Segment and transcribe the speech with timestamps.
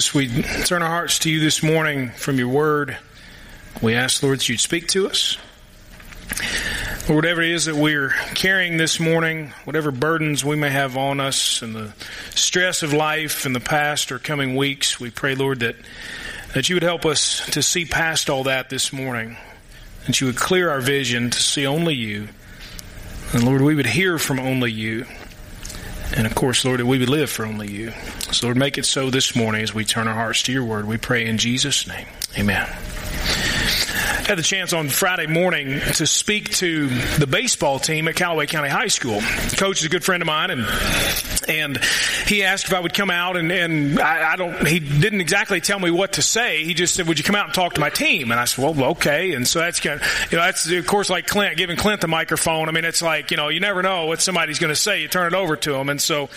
[0.00, 0.28] We
[0.64, 2.96] turn our hearts to you this morning from your word,
[3.82, 5.36] we ask, Lord, that you'd speak to us.
[7.06, 11.20] Lord, whatever it is that we're carrying this morning, whatever burdens we may have on
[11.20, 11.92] us and the
[12.30, 15.76] stress of life in the past or coming weeks, we pray, Lord, that,
[16.54, 19.36] that you would help us to see past all that this morning,
[20.06, 22.28] that you would clear our vision to see only you.
[23.34, 25.04] And Lord, we would hear from only you.
[26.16, 27.92] And of course, Lord, that we would live for only you.
[28.32, 30.86] So, Lord, make it so this morning as we turn our hearts to your word.
[30.86, 32.06] We pray in Jesus' name.
[32.38, 32.68] Amen
[33.20, 36.86] had the chance on Friday morning to speak to
[37.18, 39.20] the baseball team at Callaway County High School.
[39.20, 40.66] The coach is a good friend of mine, and
[41.48, 41.76] and
[42.26, 44.66] he asked if I would come out, and and I, I don't.
[44.66, 46.64] He didn't exactly tell me what to say.
[46.64, 48.62] He just said, "Would you come out and talk to my team?" And I said,
[48.64, 51.76] "Well, okay." And so that's kind of, you know that's of course like Clint giving
[51.76, 52.68] Clint the microphone.
[52.68, 55.02] I mean, it's like you know you never know what somebody's going to say.
[55.02, 56.28] You turn it over to him, and so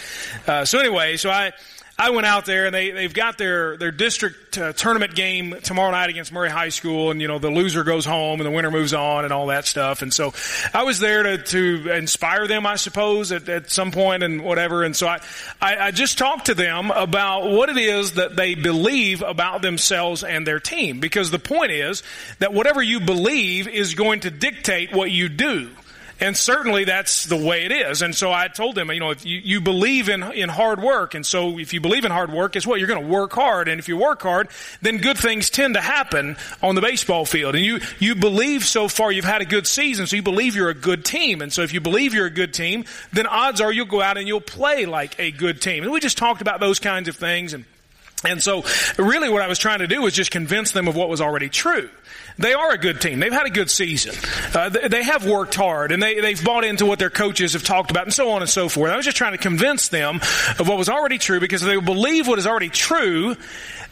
[0.48, 1.54] uh, so anyway, so I.
[1.98, 5.92] I went out there and they, they've got their, their district uh, tournament game tomorrow
[5.92, 8.72] night against Murray High School and, you know, the loser goes home and the winner
[8.72, 10.02] moves on and all that stuff.
[10.02, 10.34] And so
[10.74, 14.84] I was there to, to inspire them, I suppose, at, at some point and whatever.
[14.84, 15.20] And so I,
[15.62, 20.24] I, I just talked to them about what it is that they believe about themselves
[20.24, 21.00] and their team.
[21.00, 22.02] Because the point is
[22.40, 25.70] that whatever you believe is going to dictate what you do.
[26.20, 28.02] And certainly that's the way it is.
[28.02, 31.16] And so I told them, you know, if you, you believe in, in hard work,
[31.16, 32.80] and so if you believe in hard work, guess what?
[32.80, 33.68] You're going to work hard.
[33.68, 34.48] And if you work hard,
[34.82, 37.56] then good things tend to happen on the baseball field.
[37.56, 40.70] And you, you believe so far you've had a good season, so you believe you're
[40.70, 41.42] a good team.
[41.42, 44.18] And so if you believe you're a good team, then odds are you'll go out
[44.18, 45.84] and you'll play like a good team.
[45.84, 47.66] And we just talked about those kinds of things and
[48.26, 48.64] and so
[48.98, 51.50] really what I was trying to do was just convince them of what was already
[51.50, 51.90] true.
[52.38, 53.20] They are a good team.
[53.20, 54.16] They've had a good season.
[54.54, 57.92] Uh, they have worked hard and they, they've bought into what their coaches have talked
[57.92, 58.92] about and so on and so forth.
[58.92, 60.16] I was just trying to convince them
[60.58, 63.36] of what was already true because if they believe what is already true,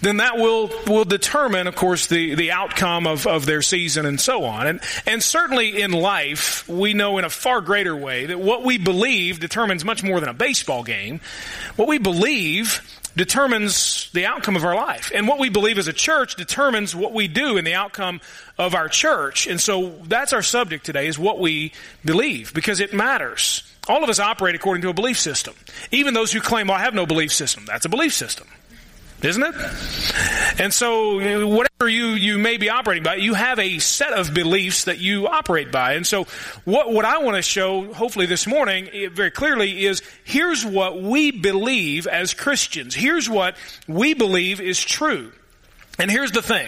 [0.01, 4.19] then that will, will determine, of course, the, the outcome of, of their season and
[4.19, 4.65] so on.
[4.65, 8.79] And, and certainly in life, we know in a far greater way that what we
[8.79, 11.21] believe determines much more than a baseball game.
[11.75, 12.81] What we believe
[13.15, 15.11] determines the outcome of our life.
[15.13, 18.21] And what we believe as a church determines what we do in the outcome
[18.57, 19.47] of our church.
[19.47, 21.73] And so that's our subject today is what we
[22.05, 23.63] believe because it matters.
[23.87, 25.53] All of us operate according to a belief system.
[25.91, 27.65] Even those who claim, well, I have no belief system.
[27.65, 28.47] That's a belief system
[29.23, 29.55] isn't it?
[30.59, 34.85] And so, whatever you, you may be operating by, you have a set of beliefs
[34.85, 35.93] that you operate by.
[35.93, 36.25] And so,
[36.65, 41.01] what, what I want to show, hopefully this morning, eh, very clearly, is here's what
[41.01, 42.95] we believe as Christians.
[42.95, 43.55] Here's what
[43.87, 45.31] we believe is true.
[45.99, 46.67] And here's the thing.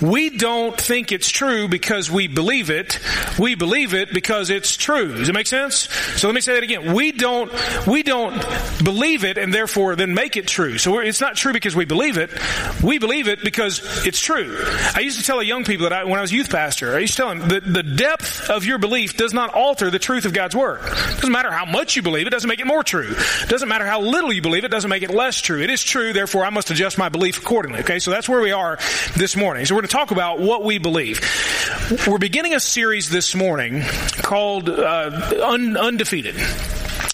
[0.00, 2.98] We don't think it's true because we believe it.
[3.38, 5.16] We believe it because it's true.
[5.18, 5.88] Does it make sense?
[6.16, 6.94] So let me say that again.
[6.94, 7.52] We don't,
[7.86, 8.34] we don't
[8.82, 10.78] believe it and therefore then make it true.
[10.78, 12.30] So it's not true because we believe it.
[12.82, 14.56] We believe it because it's true.
[14.94, 17.00] I used to tell a young people that I, when I was youth pastor, I
[17.00, 20.24] used to tell them that the depth of your belief does not alter the truth
[20.24, 20.80] of God's Word.
[20.82, 23.14] It doesn't matter how much you believe, it doesn't make it more true.
[23.42, 25.60] It doesn't matter how little you believe, it doesn't make it less true.
[25.60, 27.80] It is true, therefore I must adjust my belief accordingly.
[27.80, 28.78] Okay, so that's where we are
[29.16, 29.66] this morning.
[29.66, 31.20] So we're going to talk about what we believe.
[32.06, 33.82] We're beginning a series this morning
[34.22, 36.36] called uh, Un- Undefeated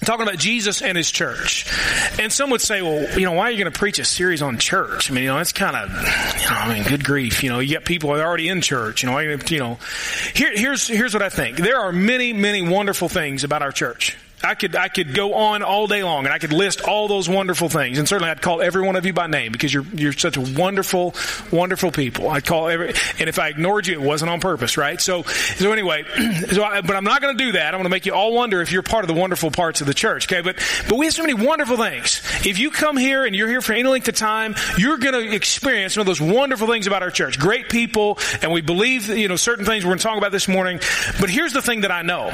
[0.08, 1.66] talking about Jesus and his church.
[2.18, 4.40] And some would say, well, you know, why are you going to preach a series
[4.40, 5.10] on church?
[5.10, 7.42] I mean, you know, it's kind of, you know, I mean, good grief.
[7.42, 9.02] You know, you get people are already in church.
[9.02, 9.78] You know, you know,
[10.34, 11.58] here, here's, here's what I think.
[11.58, 14.16] There are many, many wonderful things about our church.
[14.42, 17.28] I could, I could go on all day long and I could list all those
[17.28, 17.98] wonderful things.
[17.98, 20.40] And certainly I'd call every one of you by name because you're, you're such a
[20.40, 21.14] wonderful,
[21.50, 22.28] wonderful people.
[22.30, 25.00] I'd call every, and if I ignored you, it wasn't on purpose, right?
[25.00, 26.04] So, so anyway,
[26.52, 27.74] so I, but I'm not going to do that.
[27.74, 29.88] I'm going to make you all wonder if you're part of the wonderful parts of
[29.88, 30.40] the church, okay?
[30.40, 30.56] But,
[30.88, 32.22] but we have so many wonderful things.
[32.46, 35.34] If you come here and you're here for any length of time, you're going to
[35.34, 37.40] experience some of those wonderful things about our church.
[37.40, 40.46] Great people, and we believe, you know, certain things we're going to talk about this
[40.46, 40.78] morning.
[41.20, 42.30] But here's the thing that I know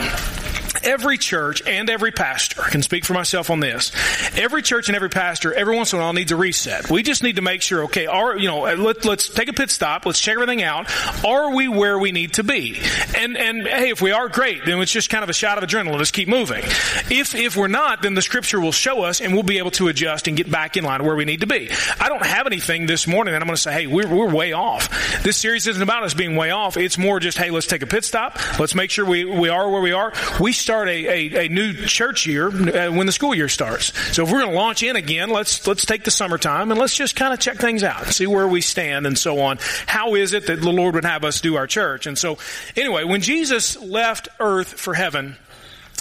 [0.85, 3.93] every church and every pastor, I can speak for myself on this,
[4.37, 6.91] every church and every pastor, every once in a while needs a reset.
[6.91, 9.53] We just need to make sure, okay, are, you know, uh, let, let's take a
[9.53, 10.91] pit stop, let's check everything out.
[11.25, 12.81] Are we where we need to be?
[13.17, 15.69] And, and hey, if we are, great, then it's just kind of a shot of
[15.69, 15.97] adrenaline.
[15.97, 16.63] Let's keep moving.
[17.11, 19.89] If, if we're not, then the scripture will show us and we'll be able to
[19.89, 21.71] adjust and get back in line where we need to be.
[22.01, 24.53] I don't have anything this morning that I'm going to say, hey, we're, we're way
[24.53, 25.23] off.
[25.23, 26.77] This series isn't about us being way off.
[26.77, 28.39] It's more just, hey, let's take a pit stop.
[28.59, 30.13] Let's make sure we, we are where we are.
[30.41, 33.97] We start a, a, a new church year uh, when the school year starts.
[34.15, 36.97] So if we're going to launch in again, let's let's take the summertime and let's
[36.97, 39.59] just kind of check things out, see where we stand, and so on.
[39.87, 42.07] How is it that the Lord would have us do our church?
[42.07, 42.39] And so,
[42.77, 45.37] anyway, when Jesus left earth for heaven,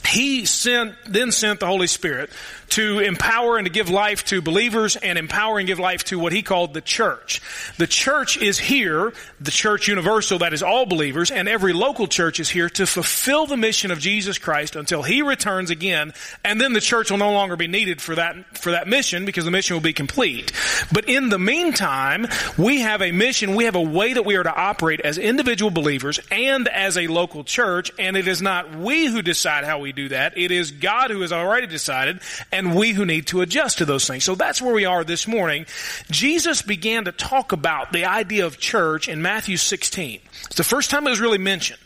[0.05, 2.29] he sent, then sent the Holy Spirit
[2.69, 6.33] to empower and to give life to believers and empower and give life to what
[6.33, 7.41] he called the church.
[7.77, 12.39] The church is here, the church universal, that is all believers, and every local church
[12.39, 16.13] is here to fulfill the mission of Jesus Christ until he returns again,
[16.43, 19.45] and then the church will no longer be needed for that, for that mission because
[19.45, 20.51] the mission will be complete.
[20.91, 22.27] But in the meantime,
[22.57, 25.69] we have a mission, we have a way that we are to operate as individual
[25.71, 29.92] believers and as a local church, and it is not we who decide how we
[29.95, 32.19] do that, it is God who has already decided,
[32.51, 34.23] and we who need to adjust to those things.
[34.23, 35.65] So that's where we are this morning.
[36.09, 40.19] Jesus began to talk about the idea of church in Matthew 16.
[40.45, 41.79] It's the first time it was really mentioned.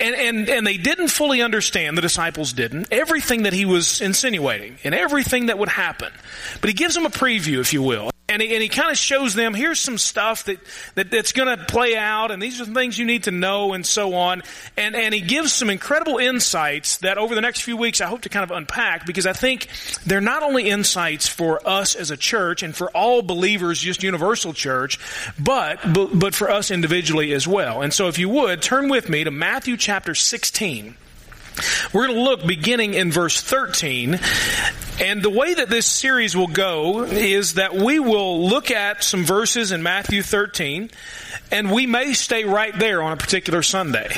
[0.00, 4.78] And, and, and they didn't fully understand, the disciples didn't, everything that he was insinuating
[4.84, 6.12] and everything that would happen.
[6.60, 8.96] But he gives them a preview, if you will and he, and he kind of
[8.96, 10.58] shows them here's some stuff that,
[10.94, 13.84] that that's going to play out and these are things you need to know and
[13.84, 14.42] so on.
[14.76, 18.22] And and he gives some incredible insights that over the next few weeks I hope
[18.22, 19.68] to kind of unpack because I think
[20.06, 24.52] they're not only insights for us as a church and for all believers just universal
[24.52, 24.98] church
[25.38, 27.82] but but, but for us individually as well.
[27.82, 30.96] And so if you would turn with me to Matthew chapter 16
[31.92, 34.18] we're going to look beginning in verse 13.
[35.00, 39.24] And the way that this series will go is that we will look at some
[39.24, 40.90] verses in Matthew 13
[41.50, 44.08] and we may stay right there on a particular Sunday.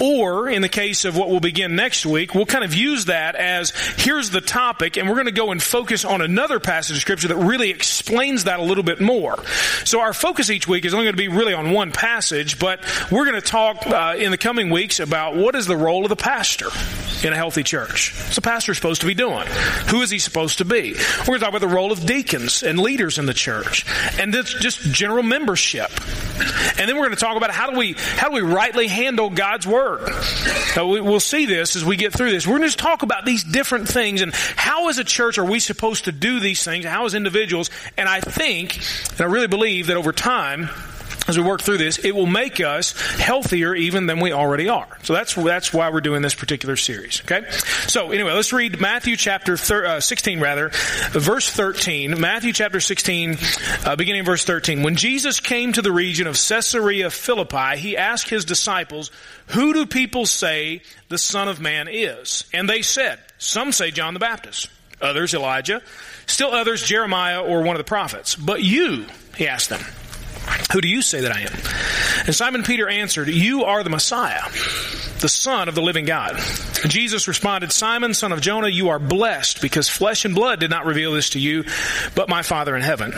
[0.00, 3.36] Or, in the case of what we'll begin next week, we'll kind of use that
[3.36, 7.02] as here's the topic, and we're going to go and focus on another passage of
[7.02, 9.42] Scripture that really explains that a little bit more.
[9.84, 12.80] So, our focus each week is only going to be really on one passage, but
[13.10, 16.08] we're going to talk uh, in the coming weeks about what is the role of
[16.08, 18.12] the pastor in a healthy church.
[18.14, 19.46] What's the pastor supposed to be doing?
[19.88, 20.94] Who is he supposed to be?
[21.20, 23.84] We're going to talk about the role of deacons and leaders in the church,
[24.18, 25.90] and just general membership.
[26.78, 29.30] And then we're going to talk about how do we how do we rightly handle
[29.30, 30.10] God's word.
[30.76, 32.46] We, will see this as we get through this.
[32.46, 35.60] We're going to talk about these different things and how as a church are we
[35.60, 36.84] supposed to do these things?
[36.84, 37.70] How as individuals?
[37.96, 38.76] And I think,
[39.12, 40.68] and I really believe that over time
[41.26, 44.86] as we work through this, it will make us healthier even than we already are.
[45.02, 47.22] So that's that's why we're doing this particular series.
[47.22, 47.48] Okay.
[47.86, 50.70] So anyway, let's read Matthew chapter thir- uh, 16, rather,
[51.10, 52.20] verse 13.
[52.20, 53.38] Matthew chapter 16,
[53.84, 54.82] uh, beginning verse 13.
[54.82, 59.10] When Jesus came to the region of Caesarea Philippi, he asked his disciples,
[59.48, 64.14] "Who do people say the Son of Man is?" And they said, "Some say John
[64.14, 64.68] the Baptist,
[65.00, 65.80] others Elijah,
[66.26, 68.34] still others Jeremiah or one of the prophets.
[68.34, 69.06] But you,"
[69.36, 69.80] he asked them.
[70.72, 72.26] Who do you say that I am?
[72.26, 74.42] And Simon Peter answered, You are the Messiah,
[75.20, 76.40] the Son of the living God.
[76.82, 80.68] And Jesus responded, Simon, son of Jonah, you are blessed because flesh and blood did
[80.68, 81.64] not reveal this to you,
[82.14, 83.14] but my Father in heaven.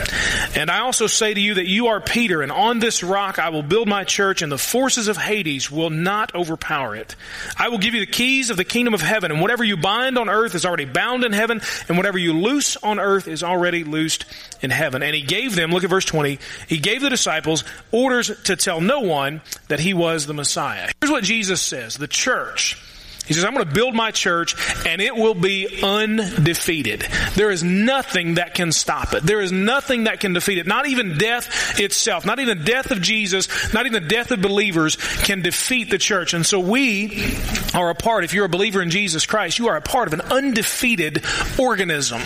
[0.55, 3.49] And I also say to you that you are Peter, and on this rock I
[3.49, 7.15] will build my church, and the forces of Hades will not overpower it.
[7.57, 10.17] I will give you the keys of the kingdom of heaven, and whatever you bind
[10.17, 11.59] on earth is already bound in heaven,
[11.89, 14.25] and whatever you loose on earth is already loosed
[14.61, 15.03] in heaven.
[15.03, 18.79] And he gave them, look at verse 20, he gave the disciples orders to tell
[18.79, 20.89] no one that he was the Messiah.
[21.01, 21.97] Here's what Jesus says.
[21.97, 22.77] The church
[23.27, 27.05] he says, I'm going to build my church and it will be undefeated.
[27.35, 29.23] There is nothing that can stop it.
[29.23, 30.67] There is nothing that can defeat it.
[30.67, 34.41] Not even death itself, not even the death of Jesus, not even the death of
[34.41, 36.33] believers can defeat the church.
[36.33, 37.35] And so we
[37.73, 40.13] are a part, if you're a believer in Jesus Christ, you are a part of
[40.13, 41.23] an undefeated
[41.59, 42.21] organism.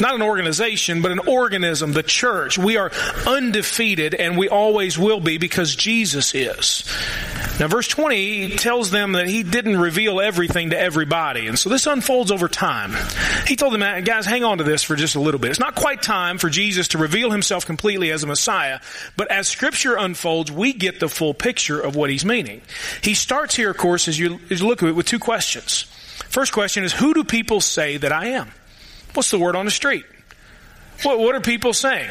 [0.00, 2.58] Not an organization, but an organism, the church.
[2.58, 2.92] We are
[3.26, 6.84] undefeated and we always will be because Jesus is.
[7.60, 11.46] Now verse 20 tells them that he didn't reveal everything to everybody.
[11.46, 12.92] And so this unfolds over time.
[13.46, 15.50] He told them, guys, hang on to this for just a little bit.
[15.50, 18.80] It's not quite time for Jesus to reveal himself completely as a Messiah,
[19.16, 22.60] but as scripture unfolds, we get the full picture of what he's meaning.
[23.02, 25.82] He starts here, of course, as you, as you look at it with two questions.
[26.28, 28.50] First question is, who do people say that I am?
[29.14, 30.04] What's the word on the street?
[31.02, 32.10] What, what are people saying?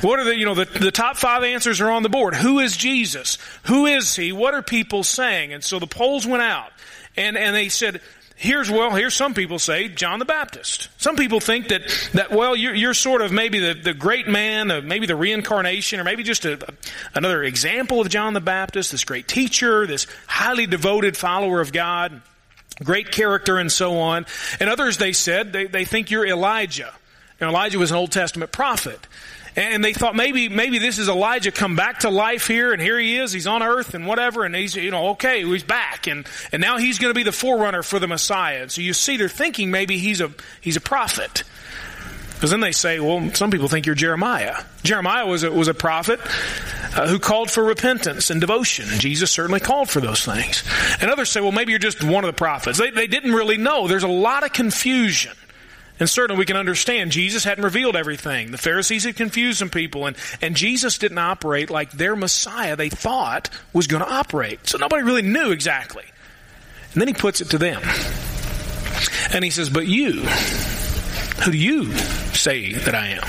[0.00, 2.34] What are the, you know, the, the top five answers are on the board.
[2.34, 3.38] Who is Jesus?
[3.64, 4.32] Who is he?
[4.32, 5.52] What are people saying?
[5.52, 6.70] And so the polls went out
[7.16, 8.00] and, and they said,
[8.36, 10.88] here's, well, here's some people say John the Baptist.
[10.98, 14.70] Some people think that, that well, you're, you're sort of maybe the, the great man,
[14.70, 16.58] uh, maybe the reincarnation, or maybe just a,
[17.14, 22.20] another example of John the Baptist, this great teacher, this highly devoted follower of God,
[22.82, 24.26] great character and so on.
[24.60, 26.92] And others, they said, they, they think you're Elijah.
[27.40, 28.98] And Elijah was an Old Testament prophet.
[29.56, 32.98] And they thought maybe, maybe this is Elijah come back to life here and here
[32.98, 36.26] he is, he's on earth and whatever and he's, you know, okay, he's back and,
[36.50, 38.62] and now he's going to be the forerunner for the Messiah.
[38.62, 41.44] And so you see they're thinking maybe he's a, he's a prophet.
[42.34, 44.56] Because then they say, well, some people think you're Jeremiah.
[44.82, 46.18] Jeremiah was a, was a prophet.
[46.94, 48.86] uh, who called for repentance and devotion.
[48.98, 50.62] Jesus certainly called for those things.
[51.00, 52.78] And others say, well, maybe you're just one of the prophets.
[52.78, 53.88] They, they didn't really know.
[53.88, 55.32] There's a lot of confusion.
[56.00, 58.50] And certainly we can understand Jesus hadn't revealed everything.
[58.50, 62.88] The Pharisees had confused some people and, and Jesus didn't operate like their Messiah they
[62.88, 64.66] thought was going to operate.
[64.68, 66.04] So nobody really knew exactly.
[66.92, 67.80] And then he puts it to them.
[69.32, 70.22] And he says, but you,
[71.42, 71.92] who do you
[72.32, 73.22] say that I am?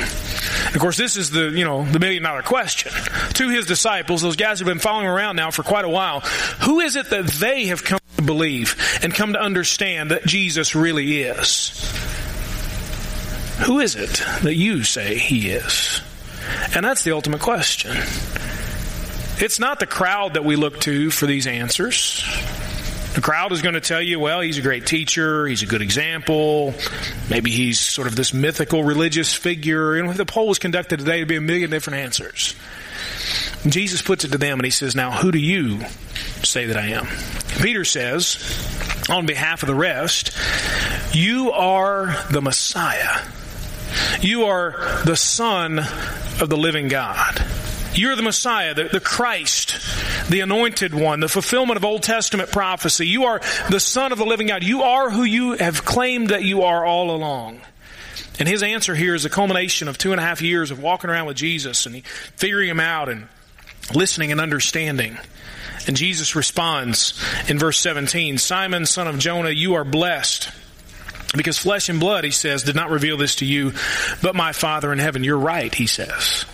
[0.73, 2.91] Of course, this is the, you know, the million dollar question.
[3.35, 6.21] To his disciples, those guys who've been following around now for quite a while,
[6.61, 10.75] who is it that they have come to believe and come to understand that Jesus
[10.75, 11.71] really is?
[13.63, 16.01] Who is it that you say he is?
[16.75, 17.95] And that's the ultimate question.
[19.37, 22.23] It's not the crowd that we look to for these answers.
[23.15, 25.81] The crowd is going to tell you, well, he's a great teacher, he's a good
[25.81, 26.73] example,
[27.29, 30.01] maybe he's sort of this mythical religious figure.
[30.03, 32.55] Know, if the poll was conducted today, it'd be a million different answers.
[33.63, 35.79] And Jesus puts it to them and he says, now who do you
[36.43, 37.07] say that I am?
[37.61, 38.37] Peter says,
[39.09, 40.37] on behalf of the rest,
[41.15, 43.21] you are the Messiah
[44.21, 47.43] you are the Son of the living God.
[47.93, 49.77] You're the Messiah, the, the, Christ,
[50.29, 53.07] the anointed one, the fulfillment of Old Testament prophecy.
[53.07, 54.63] You are the Son of the living God.
[54.63, 57.61] You are who you have claimed that you are all along.
[58.37, 61.09] And his answer here is a culmination of two and a half years of walking
[61.09, 63.29] around with Jesus and figuring him out and
[63.93, 65.17] listening and understanding.
[65.87, 67.13] And Jesus responds
[67.47, 70.49] in verse 17, Simon, son of Jonah, you are blessed
[71.37, 73.73] because flesh and blood, he says, did not reveal this to you,
[74.21, 75.23] but my Father in heaven.
[75.23, 76.45] You're right, he says.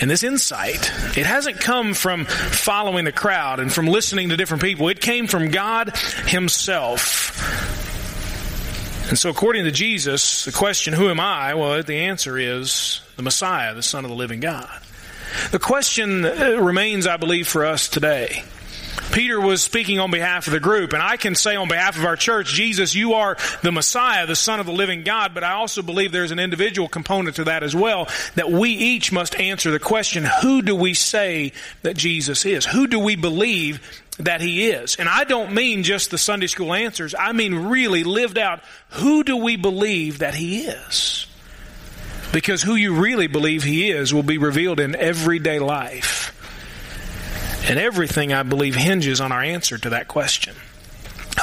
[0.00, 4.62] And this insight, it hasn't come from following the crowd and from listening to different
[4.62, 4.88] people.
[4.88, 7.34] It came from God himself.
[9.08, 11.54] And so according to Jesus, the question, who am I?
[11.54, 14.68] Well, the answer is the Messiah, the Son of the living God.
[15.50, 18.44] The question uh, remains, I believe, for us today.
[19.12, 22.04] Peter was speaking on behalf of the group, and I can say on behalf of
[22.04, 25.52] our church, Jesus, you are the Messiah, the Son of the living God, but I
[25.52, 29.70] also believe there's an individual component to that as well, that we each must answer
[29.70, 32.64] the question, who do we say that Jesus is?
[32.64, 34.96] Who do we believe that he is?
[34.96, 38.60] And I don't mean just the Sunday school answers, I mean really lived out,
[38.90, 41.26] who do we believe that he is?
[42.32, 46.34] Because who you really believe he is will be revealed in everyday life.
[47.68, 50.54] And everything, I believe, hinges on our answer to that question.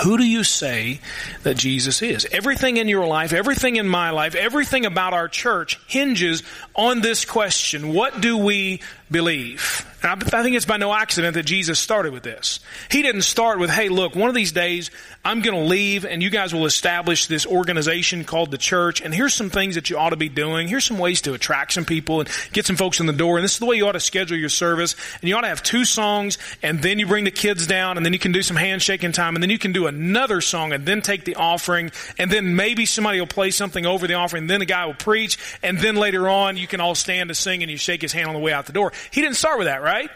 [0.03, 0.99] Who do you say
[1.43, 2.27] that Jesus is?
[2.31, 6.43] Everything in your life, everything in my life, everything about our church hinges
[6.75, 7.93] on this question.
[7.93, 9.85] What do we believe?
[10.03, 12.59] And I think it's by no accident that Jesus started with this.
[12.91, 14.91] He didn't start with, hey, look, one of these days
[15.23, 19.13] I'm going to leave and you guys will establish this organization called the church and
[19.13, 20.67] here's some things that you ought to be doing.
[20.67, 23.37] Here's some ways to attract some people and get some folks in the door.
[23.37, 24.95] And this is the way you ought to schedule your service.
[25.21, 28.05] And you ought to have two songs and then you bring the kids down and
[28.05, 30.85] then you can do some handshaking time and then you can do another song and
[30.85, 34.49] then take the offering and then maybe somebody will play something over the offering and
[34.49, 37.61] then the guy will preach and then later on you can all stand to sing
[37.63, 38.91] and you shake his hand on the way out the door.
[39.11, 40.09] He didn't start with that, right?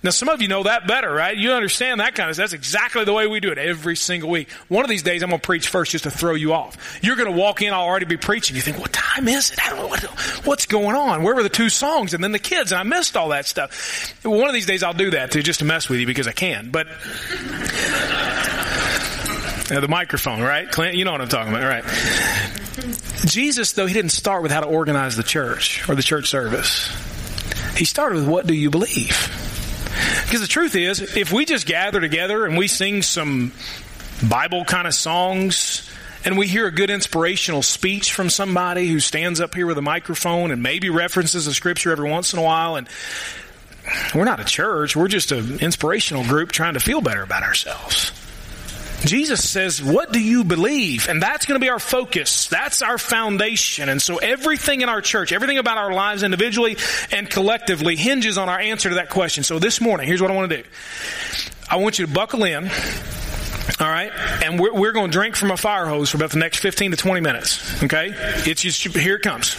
[0.00, 1.36] Now, some of you know that better, right?
[1.36, 2.36] You understand that kind of.
[2.36, 4.48] That's exactly the way we do it every single week.
[4.68, 7.00] One of these days, I'm going to preach first just to throw you off.
[7.02, 8.54] You're going to walk in, I'll already be preaching.
[8.54, 9.58] You think, what time is it?
[9.60, 10.02] I don't know what,
[10.46, 11.24] what's going on.
[11.24, 12.14] Where were the two songs?
[12.14, 14.14] And then the kids, and I missed all that stuff.
[14.24, 16.32] One of these days, I'll do that to just to mess with you because I
[16.32, 16.70] can.
[16.70, 16.86] But
[19.70, 20.70] uh, the microphone, right?
[20.70, 21.84] Clint, you know what I'm talking about, right?
[23.26, 26.88] Jesus, though, he didn't start with how to organize the church or the church service.
[27.76, 29.30] He started with what do you believe?
[30.24, 33.52] Because the truth is, if we just gather together and we sing some
[34.28, 35.88] Bible kind of songs,
[36.24, 39.82] and we hear a good inspirational speech from somebody who stands up here with a
[39.82, 42.88] microphone and maybe references a scripture every once in a while, and
[44.14, 48.12] we're not a church, we're just an inspirational group trying to feel better about ourselves.
[49.04, 51.08] Jesus says, what do you believe?
[51.08, 52.48] And that's going to be our focus.
[52.48, 53.88] That's our foundation.
[53.88, 56.76] And so everything in our church, everything about our lives individually
[57.12, 59.44] and collectively hinges on our answer to that question.
[59.44, 60.68] So this morning, here's what I want to do.
[61.70, 62.70] I want you to buckle in.
[63.80, 64.10] All right,
[64.42, 66.92] and we're, we're going to drink from a fire hose for about the next 15
[66.92, 67.82] to 20 minutes.
[67.84, 69.54] Okay, it's just here it comes.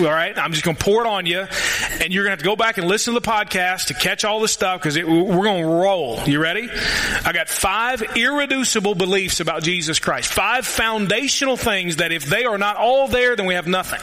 [0.00, 2.38] All right, I'm just going to pour it on you, and you're going to have
[2.38, 5.44] to go back and listen to the podcast to catch all the stuff because we're
[5.44, 6.20] going to roll.
[6.24, 6.68] You ready?
[6.70, 10.32] I got five irreducible beliefs about Jesus Christ.
[10.32, 14.00] Five foundational things that if they are not all there, then we have nothing.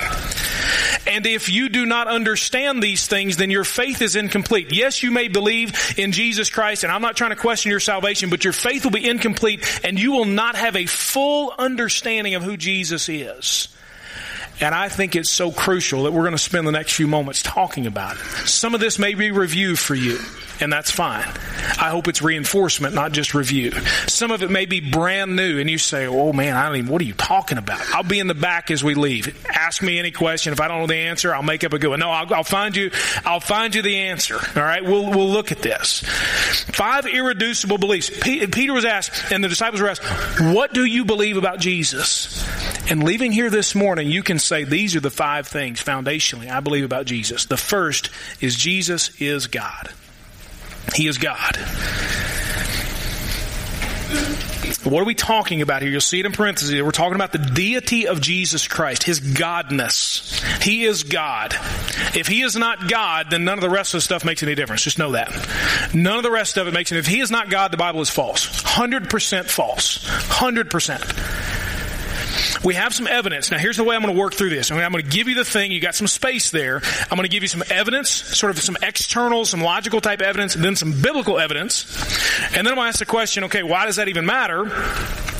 [1.07, 4.73] And if you do not understand these things, then your faith is incomplete.
[4.73, 8.29] Yes, you may believe in Jesus Christ, and I'm not trying to question your salvation,
[8.29, 12.43] but your faith will be incomplete, and you will not have a full understanding of
[12.43, 13.74] who Jesus is.
[14.61, 17.43] And I think it's so crucial that we're going to spend the next few moments
[17.43, 18.19] talking about it.
[18.47, 20.17] Some of this may be review for you,
[20.61, 21.27] and that's fine.
[21.77, 23.71] I hope it's reinforcement, not just review.
[24.07, 26.89] Some of it may be brand new, and you say, oh man, I don't even,
[26.89, 27.81] what are you talking about?
[27.93, 29.45] I'll be in the back as we leave.
[29.49, 30.53] Ask me any question.
[30.53, 31.99] If I don't know the answer, I'll make up a good one.
[31.99, 32.91] No, I'll, I'll find you,
[33.25, 34.35] I'll find you the answer.
[34.35, 35.99] All right, we'll, we'll look at this.
[35.99, 38.09] Five irreducible beliefs.
[38.21, 40.03] Peter was asked, and the disciples were asked,
[40.53, 42.41] what do you believe about Jesus?
[42.89, 46.59] And leaving here this morning, you can say these are the five things foundationally I
[46.59, 47.45] believe about Jesus.
[47.45, 48.09] The first
[48.41, 49.91] is Jesus is God.
[50.93, 51.57] He is God.
[54.83, 55.89] What are we talking about here?
[55.89, 56.79] You'll see it in parentheses.
[56.81, 60.61] We're talking about the deity of Jesus Christ, His Godness.
[60.61, 61.55] He is God.
[62.15, 64.53] If He is not God, then none of the rest of the stuff makes any
[64.53, 64.83] difference.
[64.83, 65.31] Just know that.
[65.93, 68.01] None of the rest of it makes any If He is not God, the Bible
[68.01, 68.47] is false.
[68.61, 70.07] 100% false.
[70.07, 71.64] 100%
[72.65, 73.51] we have some evidence.
[73.51, 74.71] Now here's the way I'm going to work through this.
[74.71, 75.71] I'm going to give you the thing.
[75.71, 76.81] You got some space there.
[76.83, 80.55] I'm going to give you some evidence, sort of some external, some logical type evidence,
[80.55, 81.85] and then some biblical evidence.
[82.55, 84.65] And then I'm going to ask the question, okay, why does that even matter?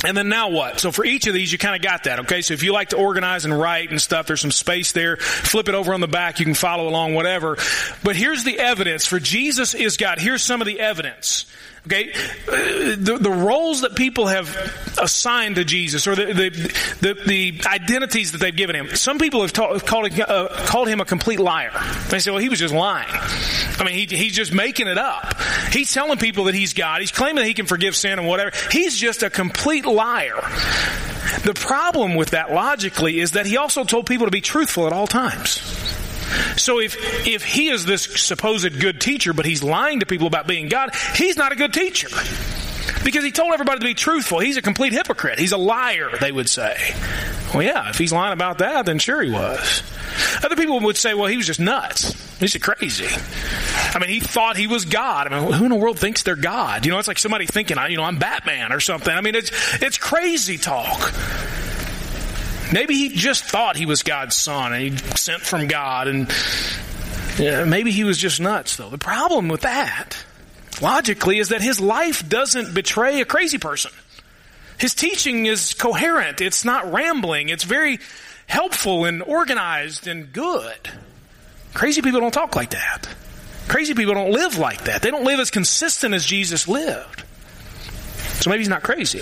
[0.05, 0.79] And then now what?
[0.79, 2.44] So for each of these, you kind of got that, okay?
[2.44, 5.17] So if you like to organize and write and stuff, there's some space there.
[5.17, 6.39] Flip it over on the back.
[6.39, 7.58] You can follow along, whatever.
[8.03, 9.08] But here's the evidence.
[9.08, 10.20] For Jesus is God.
[10.20, 11.46] Here's some of the evidence.
[11.87, 14.49] Okay, uh, the, the roles that people have
[14.99, 16.49] assigned to Jesus, or the the,
[17.01, 18.95] the, the identities that they've given him.
[18.95, 21.71] Some people have ta- called, uh, called him a complete liar.
[22.09, 25.35] They say, "Well, he was just lying." I mean, he, he's just making it up.
[25.71, 27.01] He's telling people that he's God.
[27.01, 28.51] He's claiming that he can forgive sin and whatever.
[28.71, 30.41] He's just a complete liar.
[31.43, 34.93] The problem with that logically is that he also told people to be truthful at
[34.93, 35.61] all times.
[36.58, 36.96] So if,
[37.27, 40.96] if he is this supposed good teacher, but he's lying to people about being God,
[41.15, 42.10] he's not a good teacher.
[43.03, 44.39] Because he told everybody to be truthful.
[44.39, 45.38] He's a complete hypocrite.
[45.38, 46.75] He's a liar, they would say.
[47.53, 49.84] Well, yeah, if he's lying about that, then sure he was.
[50.44, 52.13] Other people would say, well, he was just nuts.
[52.39, 53.08] He's crazy.
[53.94, 55.32] I mean, he thought he was God.
[55.32, 56.86] I mean, who in the world thinks they're God?
[56.86, 59.13] You know, it's like somebody thinking, you know, I'm Batman or something.
[59.13, 59.51] I mean, it's,
[59.82, 61.13] it's crazy talk.
[62.74, 66.31] Maybe he just thought he was God's son and he sent from God and
[67.38, 68.89] yeah, maybe he was just nuts though.
[68.89, 70.17] The problem with that,
[70.81, 73.92] logically, is that his life doesn't betray a crazy person.
[74.77, 76.42] His teaching is coherent.
[76.42, 77.50] It's not rambling.
[77.50, 78.00] It's very
[78.48, 80.89] helpful and organized and good.
[81.74, 83.07] Crazy people don't talk like that.
[83.68, 85.01] Crazy people don't live like that.
[85.01, 87.24] They don't live as consistent as Jesus lived.
[88.42, 89.22] So maybe he's not crazy.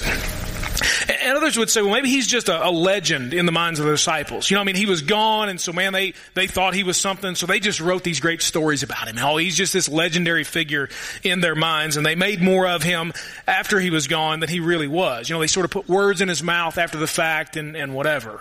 [1.10, 3.86] And others would say, well, maybe he's just a, a, legend in the minds of
[3.86, 4.50] the disciples.
[4.50, 6.98] You know, I mean, he was gone, and so man, they they thought he was
[6.98, 9.18] something, so they just wrote these great stories about him.
[9.20, 10.90] Oh, he's just this legendary figure
[11.24, 13.14] in their minds, and they made more of him
[13.48, 15.30] after he was gone than he really was.
[15.30, 17.94] You know, they sort of put words in his mouth after the fact and and
[17.94, 18.40] whatever.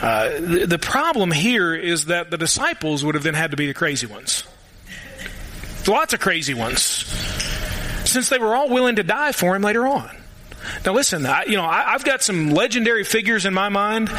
[0.00, 3.66] Uh, the, the problem here is that the disciples would have then had to be
[3.66, 4.44] the crazy ones.
[5.86, 6.80] Lots of crazy ones.
[8.04, 10.10] Since they were all willing to die for him later on.
[10.84, 14.10] Now listen, I, you know, I, I've got some legendary figures in my mind.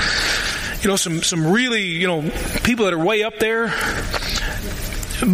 [0.82, 2.21] You know, some, some really, you know,
[2.63, 3.73] people that are way up there.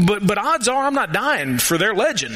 [0.05, 2.35] But, but odds are I'm not dying for their legend.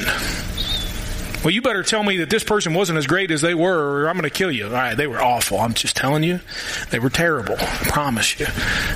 [1.43, 4.07] Well, you better tell me that this person wasn't as great as they were, or
[4.07, 4.67] I'm going to kill you.
[4.67, 5.59] All right, they were awful.
[5.59, 6.39] I'm just telling you,
[6.89, 7.55] they were terrible.
[7.59, 8.45] I promise you.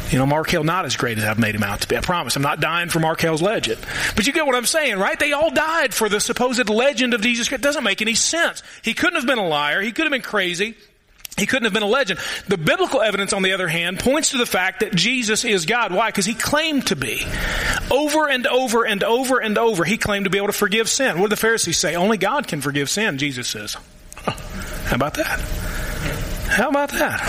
[0.09, 1.97] You know, Mark Hale not as great as I've made him out to be.
[1.97, 2.37] I promise.
[2.37, 3.81] I'm not dying for Mark Hale's legend.
[4.15, 5.19] But you get what I'm saying, right?
[5.19, 7.61] They all died for the supposed legend of Jesus Christ.
[7.61, 8.63] It doesn't make any sense.
[8.81, 9.81] He couldn't have been a liar.
[9.81, 10.75] He could have been crazy.
[11.37, 12.19] He couldn't have been a legend.
[12.47, 15.93] The biblical evidence, on the other hand, points to the fact that Jesus is God.
[15.93, 16.09] Why?
[16.09, 17.21] Because he claimed to be.
[17.91, 21.19] Over and over and over and over, he claimed to be able to forgive sin.
[21.19, 21.95] What did the Pharisees say?
[21.95, 23.77] Only God can forgive sin, Jesus says.
[24.25, 25.39] How about that?
[26.49, 27.21] How about that?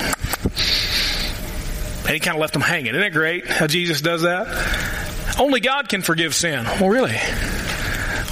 [2.05, 2.94] And he kind of left them hanging.
[2.94, 5.37] Isn't it great how Jesus does that?
[5.38, 6.64] Only God can forgive sin.
[6.64, 7.16] Well, really?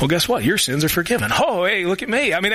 [0.00, 0.44] Well, guess what?
[0.44, 1.30] Your sins are forgiven.
[1.48, 2.34] Oh, hey, look at me.
[2.34, 2.52] I mean,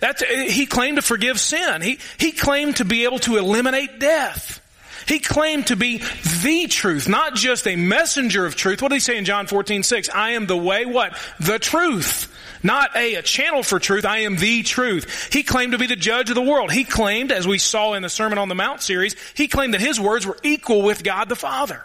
[0.00, 1.82] that's, he claimed to forgive sin.
[1.82, 4.60] He, he claimed to be able to eliminate death.
[5.06, 6.02] He claimed to be
[6.42, 8.80] the truth, not just a messenger of truth.
[8.80, 10.08] What did he say in John 14, 6?
[10.10, 11.18] I am the way, what?
[11.40, 12.32] The truth.
[12.62, 14.04] Not a, a channel for truth.
[14.04, 15.32] I am the truth.
[15.32, 16.70] He claimed to be the judge of the world.
[16.70, 19.80] He claimed, as we saw in the Sermon on the Mount series, he claimed that
[19.80, 21.82] his words were equal with God the Father.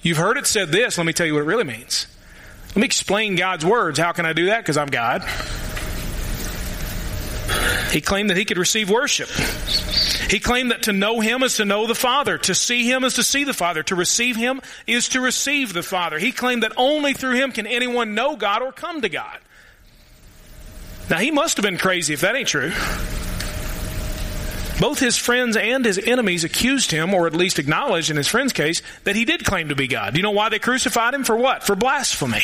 [0.00, 0.98] You've heard it said this.
[0.98, 2.06] Let me tell you what it really means.
[2.74, 3.98] Let me explain God's words.
[3.98, 4.62] How can I do that?
[4.62, 5.22] Because I'm God.
[7.90, 9.28] He claimed that he could receive worship.
[10.30, 12.38] He claimed that to know him is to know the Father.
[12.38, 13.82] To see him is to see the Father.
[13.82, 16.18] To receive him is to receive the Father.
[16.18, 19.38] He claimed that only through him can anyone know God or come to God.
[21.10, 22.72] Now he must have been crazy if that ain't true.
[24.80, 28.52] Both his friends and his enemies accused him, or at least acknowledged in his friend's
[28.52, 30.14] case, that he did claim to be God.
[30.14, 31.24] Do you know why they crucified him?
[31.24, 31.62] For what?
[31.62, 32.42] For blasphemy.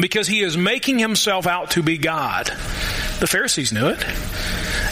[0.00, 2.46] Because he is making himself out to be God.
[3.20, 4.04] The Pharisees knew it.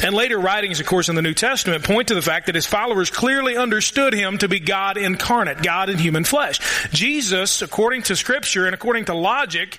[0.04, 2.66] And later writings, of course, in the New Testament point to the fact that his
[2.66, 6.60] followers clearly understood him to be God incarnate, God in human flesh.
[6.90, 9.78] Jesus, according to scripture and according to logic,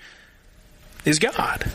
[1.05, 1.69] is God.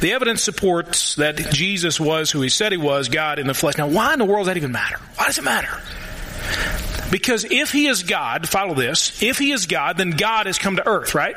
[0.00, 3.76] The evidence supports that Jesus was who he said he was, God in the flesh.
[3.76, 4.98] Now, why in the world does that even matter?
[5.16, 5.80] Why does it matter?
[7.10, 10.76] Because if he is God, follow this, if he is God, then God has come
[10.76, 11.34] to earth, right?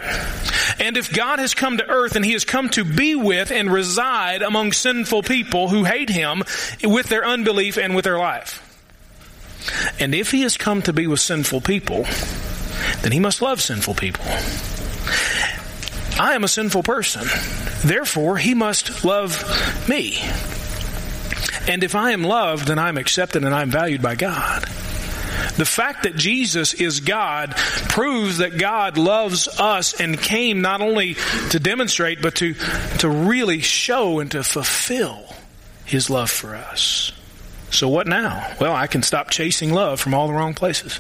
[0.80, 3.72] And if God has come to earth and he has come to be with and
[3.72, 6.44] reside among sinful people who hate him
[6.84, 8.68] with their unbelief and with their life.
[10.00, 12.06] And if he has come to be with sinful people,
[13.02, 14.26] then he must love sinful people.
[16.20, 17.28] I am a sinful person.
[17.84, 20.20] Therefore, he must love me.
[21.68, 24.64] And if I am loved, then I'm accepted and I'm valued by God.
[25.58, 27.56] The fact that Jesus is God
[27.90, 31.16] proves that God loves us and came not only
[31.52, 32.56] to demonstrate, but to,
[33.00, 35.24] to really show and to fulfill
[35.86, 37.12] His love for us.
[37.70, 38.56] So what now?
[38.60, 41.00] Well, I can stop chasing love from all the wrong places.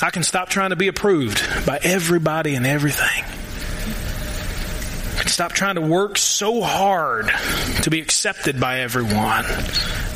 [0.00, 3.24] I can stop trying to be approved by everybody and everything.
[5.28, 7.30] Stop trying to work so hard
[7.82, 9.44] to be accepted by everyone.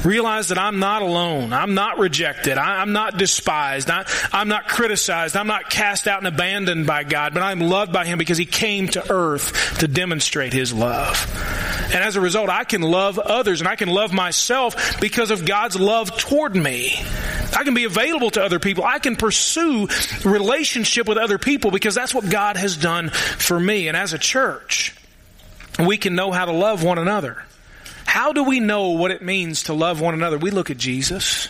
[0.04, 1.52] Realize that I'm not alone.
[1.52, 2.58] I'm not rejected.
[2.58, 3.90] I, am not despised.
[3.90, 5.36] I, I'm not criticized.
[5.36, 8.46] I'm not cast out and abandoned by God, but I'm loved by Him because He
[8.46, 11.28] came to earth to demonstrate His love.
[11.94, 15.44] And as a result, I can love others and I can love myself because of
[15.44, 16.96] God's love toward me.
[17.54, 18.84] I can be available to other people.
[18.84, 19.88] I can pursue
[20.24, 23.88] relationship with other people because that's what God has done for me.
[23.88, 24.96] And as a church,
[25.78, 27.44] we can know how to love one another.
[28.04, 30.38] How do we know what it means to love one another?
[30.38, 31.48] We look at Jesus.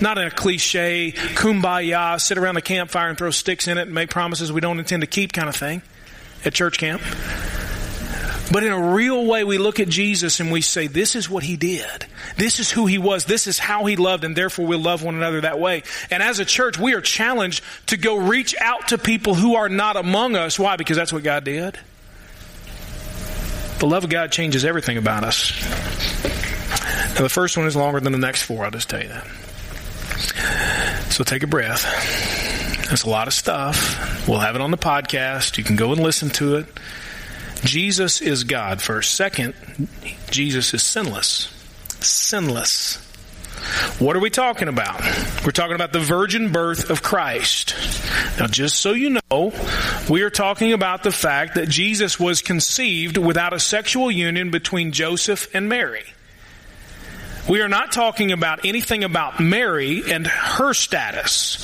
[0.00, 3.94] Not in a cliche, kumbaya, sit around the campfire and throw sticks in it and
[3.94, 5.82] make promises we don't intend to keep kind of thing
[6.44, 7.02] at church camp.
[8.52, 11.42] But in a real way, we look at Jesus and we say, this is what
[11.42, 12.06] he did.
[12.36, 13.24] This is who he was.
[13.24, 15.82] This is how he loved, and therefore we'll love one another that way.
[16.10, 19.68] And as a church, we are challenged to go reach out to people who are
[19.68, 20.58] not among us.
[20.58, 20.76] Why?
[20.76, 21.78] Because that's what God did.
[23.78, 25.52] The love of God changes everything about us.
[27.14, 28.64] Now, the first one is longer than the next four.
[28.64, 29.26] I'll just tell you that.
[31.10, 31.82] So take a breath.
[32.88, 34.28] That's a lot of stuff.
[34.28, 35.58] We'll have it on the podcast.
[35.58, 36.66] You can go and listen to it.
[37.64, 39.14] Jesus is God first.
[39.14, 39.54] Second,
[40.30, 41.48] Jesus is sinless.
[42.00, 43.05] Sinless.
[43.98, 45.00] What are we talking about?
[45.44, 47.74] We're talking about the virgin birth of Christ.
[48.38, 49.52] Now, just so you know,
[50.10, 54.92] we are talking about the fact that Jesus was conceived without a sexual union between
[54.92, 56.04] Joseph and Mary.
[57.48, 61.56] We are not talking about anything about Mary and her status.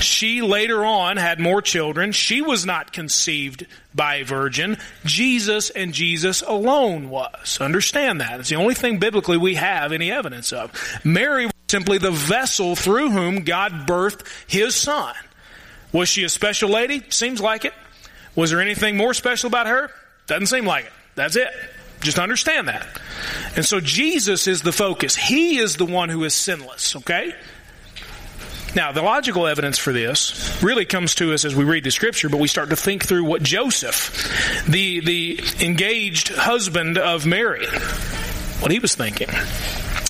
[0.00, 2.12] She later on had more children.
[2.12, 4.78] She was not conceived by a virgin.
[5.04, 7.58] Jesus and Jesus alone was.
[7.60, 8.40] Understand that.
[8.40, 10.72] It's the only thing biblically we have any evidence of.
[11.04, 15.14] Mary was simply the vessel through whom God birthed his son.
[15.92, 17.02] Was she a special lady?
[17.10, 17.74] Seems like it.
[18.34, 19.90] Was there anything more special about her?
[20.26, 20.92] Doesn't seem like it.
[21.14, 21.48] That's it.
[22.00, 22.86] Just understand that.
[23.56, 25.16] And so Jesus is the focus.
[25.16, 27.34] He is the one who is sinless, okay?
[28.74, 32.28] Now, the logical evidence for this really comes to us as we read the scripture,
[32.28, 37.66] but we start to think through what Joseph, the, the engaged husband of Mary,
[38.60, 39.28] what he was thinking.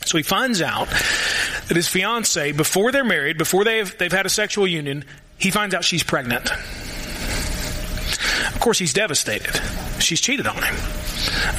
[0.04, 4.30] So he finds out that his fiance, before they're married, before they've, they've had a
[4.30, 5.04] sexual union,
[5.38, 6.50] he finds out she's pregnant.
[8.54, 9.60] Of course, he's devastated.
[10.00, 10.74] She's cheated on him.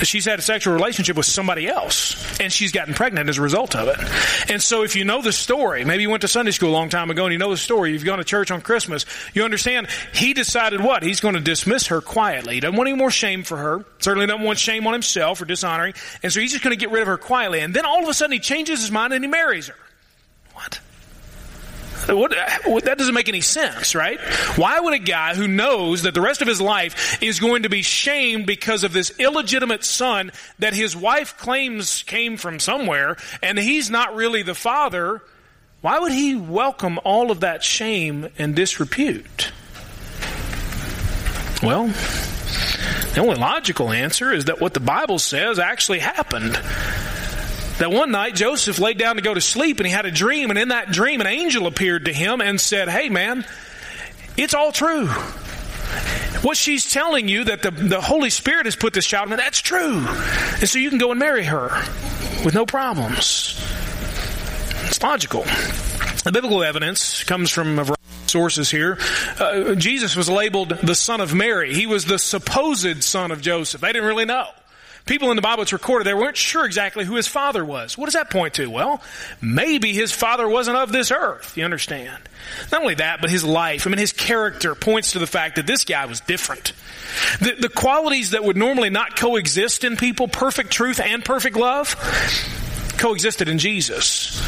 [0.04, 3.76] She's had a sexual relationship with somebody else, and she's gotten pregnant as a result
[3.76, 4.52] of it.
[4.52, 6.90] And so, if you know the story, maybe you went to Sunday school a long
[6.90, 9.88] time ago and you know the story, you've gone to church on Christmas, you understand,
[10.14, 11.04] he decided what?
[11.04, 12.56] He's going to dismiss her quietly.
[12.56, 13.86] He doesn't want any more shame for her.
[14.00, 15.94] Certainly doesn't want shame on himself or dishonoring.
[16.24, 17.60] And so, he's just going to get rid of her quietly.
[17.60, 19.76] And then all of a sudden, he changes his mind and he marries her.
[20.54, 20.80] What?
[22.08, 22.32] What,
[22.86, 24.20] that doesn't make any sense, right?
[24.56, 27.70] Why would a guy who knows that the rest of his life is going to
[27.70, 33.58] be shamed because of this illegitimate son that his wife claims came from somewhere and
[33.58, 35.22] he's not really the father,
[35.82, 39.52] why would he welcome all of that shame and disrepute?
[41.64, 41.88] Well,
[43.14, 46.60] the only logical answer is that what the Bible says actually happened
[47.82, 50.52] that one night Joseph laid down to go to sleep and he had a dream,
[50.52, 53.44] and in that dream, an angel appeared to him and said, Hey, man,
[54.38, 55.08] it's all true.
[56.44, 59.62] What she's telling you that the, the Holy Spirit has put this child in, that's
[59.62, 60.06] true.
[60.08, 61.70] And so you can go and marry her.
[62.46, 63.60] with no problems.
[64.86, 65.44] It's logical.
[66.24, 69.00] The biblical evidence comes from a variety of sources here.
[69.40, 71.74] Uh, Jesus was labeled the son of Mary.
[71.74, 73.82] He was the supposed son of Joseph.
[73.82, 74.48] They didn't really know.
[75.06, 77.98] People in the Bible it's recorded they weren't sure exactly who his father was.
[77.98, 78.70] What does that point to?
[78.70, 79.02] Well,
[79.42, 81.58] maybe his father wasn't of this earth.
[81.58, 82.22] You understand?
[82.72, 83.86] Not only that, but his life.
[83.86, 86.74] I mean, his character points to the fact that this guy was different.
[87.40, 91.96] The, the qualities that would normally not coexist in people, perfect truth and perfect love,
[93.02, 94.40] coexisted in Jesus.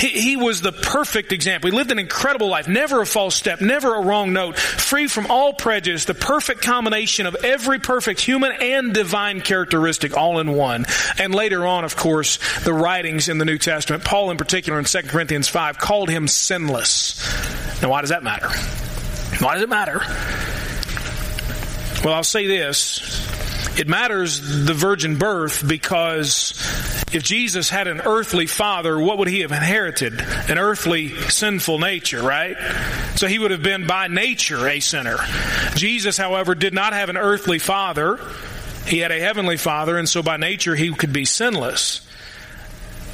[0.00, 1.70] He, he, was the perfect example.
[1.70, 5.26] He lived an incredible life, never a false step, never a wrong note, free from
[5.26, 10.86] all prejudice, the perfect combination of every perfect human and divine characteristic all in one.
[11.18, 14.86] And later on, of course, the writings in the New Testament, Paul in particular in
[14.86, 17.20] 2 Corinthians 5 called him sinless.
[17.82, 18.48] Now why does that matter?
[19.44, 20.00] Why does it matter?
[22.02, 23.39] Well, I'll say this.
[23.78, 26.50] It matters the virgin birth because
[27.12, 30.20] if Jesus had an earthly father, what would he have inherited?
[30.20, 32.56] An earthly sinful nature, right?
[33.16, 35.18] So he would have been by nature a sinner.
[35.76, 38.20] Jesus, however, did not have an earthly father.
[38.86, 42.06] He had a heavenly father, and so by nature he could be sinless.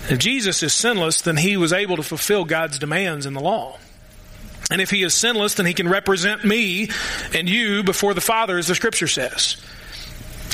[0.09, 3.79] If Jesus is sinless, then he was able to fulfill God's demands in the law.
[4.71, 6.91] And if he is sinless, then he can represent me
[7.35, 9.57] and you before the Father, as the scripture says.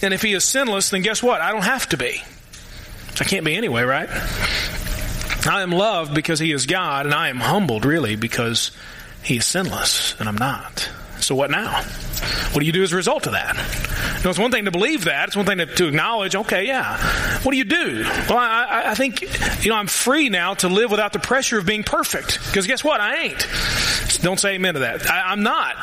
[0.03, 1.41] And if he is sinless, then guess what?
[1.41, 2.23] I don't have to be.
[3.21, 4.09] I can't be anyway, right?
[5.47, 8.71] I am loved because he is God, and I am humbled really because
[9.23, 10.89] he is sinless, and I'm not.
[11.21, 11.83] So what now?
[11.83, 13.57] What do you do as a result of that?
[14.19, 15.29] You know, it's one thing to believe that.
[15.29, 16.97] It's one thing to, to acknowledge, okay, yeah.
[17.43, 18.03] What do you do?
[18.29, 19.23] Well, I, I, think,
[19.65, 22.45] you know, I'm free now to live without the pressure of being perfect.
[22.47, 23.01] Because guess what?
[23.01, 23.49] I ain't.
[24.23, 25.09] Don't say amen to that.
[25.09, 25.77] I, I'm not.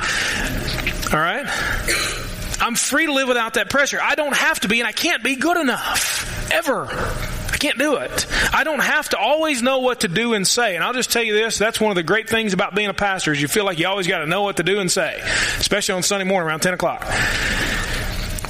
[1.14, 2.29] All right?
[2.62, 4.00] I'm free to live without that pressure.
[4.02, 6.52] I don't have to be and I can't be good enough.
[6.52, 6.88] Ever.
[6.90, 8.28] I can't do it.
[8.54, 10.76] I don't have to always know what to do and say.
[10.76, 12.94] And I'll just tell you this, that's one of the great things about being a
[12.94, 15.20] pastor is you feel like you always got to know what to do and say.
[15.58, 17.02] Especially on Sunday morning around 10 o'clock.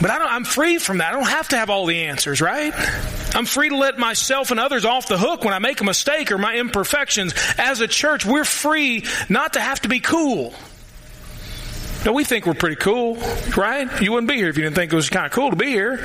[0.01, 1.09] But I don't, I'm free from that.
[1.09, 2.73] I don't have to have all the answers, right?
[3.35, 6.31] I'm free to let myself and others off the hook when I make a mistake
[6.31, 7.33] or my imperfections.
[7.57, 10.53] As a church, we're free not to have to be cool.
[12.05, 13.17] No, we think we're pretty cool,
[13.57, 14.01] right?
[14.01, 15.67] You wouldn't be here if you didn't think it was kind of cool to be
[15.67, 15.97] here.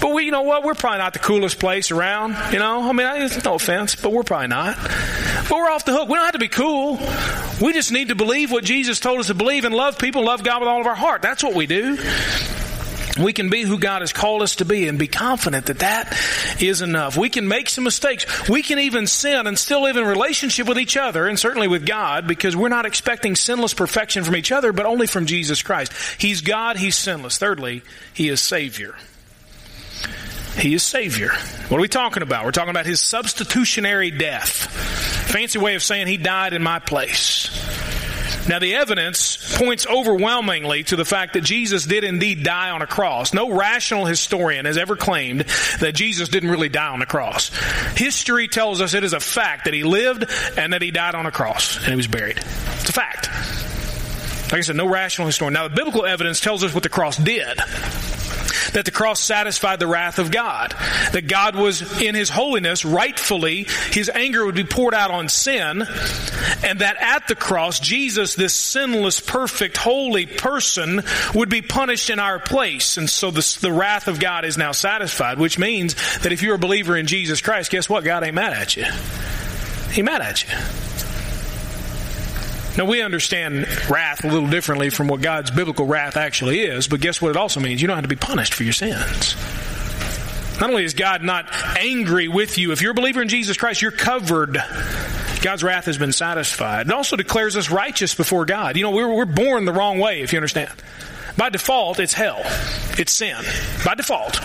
[0.00, 0.64] But we, you know what?
[0.64, 2.52] We're probably not the coolest place around.
[2.52, 4.76] You know, I mean, I, no offense, but we're probably not.
[4.76, 6.08] But we're off the hook.
[6.08, 6.98] We don't have to be cool.
[7.60, 10.42] We just need to believe what Jesus told us to believe and love people, love
[10.42, 11.22] God with all of our heart.
[11.22, 11.96] That's what we do.
[13.18, 16.16] We can be who God has called us to be and be confident that that
[16.60, 17.16] is enough.
[17.16, 18.48] We can make some mistakes.
[18.48, 21.86] We can even sin and still live in relationship with each other and certainly with
[21.86, 25.92] God because we're not expecting sinless perfection from each other, but only from Jesus Christ.
[26.18, 27.38] He's God, He's sinless.
[27.38, 28.94] Thirdly, He is Savior.
[30.58, 31.32] He is Savior.
[31.68, 32.44] What are we talking about?
[32.44, 34.48] We're talking about His substitutionary death.
[35.30, 37.50] Fancy way of saying He died in my place.
[38.48, 42.86] Now the evidence points overwhelmingly to the fact that Jesus did indeed die on a
[42.86, 43.34] cross.
[43.34, 45.40] No rational historian has ever claimed
[45.80, 47.50] that Jesus didn't really die on the cross.
[47.96, 50.24] History tells us it is a fact that he lived
[50.56, 52.38] and that he died on a cross and he was buried.
[52.38, 53.28] It's a fact.
[54.52, 55.54] Like I said, no rational historian.
[55.54, 57.58] Now the biblical evidence tells us what the cross did
[58.76, 60.74] that the cross satisfied the wrath of God.
[61.12, 65.82] That God was in His holiness, rightfully, His anger would be poured out on sin,
[66.62, 71.00] and that at the cross, Jesus, this sinless, perfect, holy person,
[71.34, 72.98] would be punished in our place.
[72.98, 76.56] And so the, the wrath of God is now satisfied, which means that if you're
[76.56, 78.04] a believer in Jesus Christ, guess what?
[78.04, 78.84] God ain't mad at you.
[79.90, 80.85] He mad at you.
[82.76, 87.00] Now we understand wrath a little differently from what God's biblical wrath actually is, but
[87.00, 87.80] guess what it also means?
[87.80, 89.34] You don't have to be punished for your sins.
[90.60, 91.46] Not only is God not
[91.78, 94.58] angry with you, if you're a believer in Jesus Christ, you're covered.
[95.42, 96.86] God's wrath has been satisfied.
[96.86, 98.76] It also declares us righteous before God.
[98.76, 100.72] You know, we're, we're born the wrong way, if you understand.
[101.36, 102.40] By default, it's hell.
[102.98, 103.36] It's sin.
[103.84, 104.40] By default.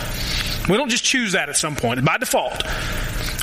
[0.70, 2.04] We don't just choose that at some point.
[2.04, 2.62] By default.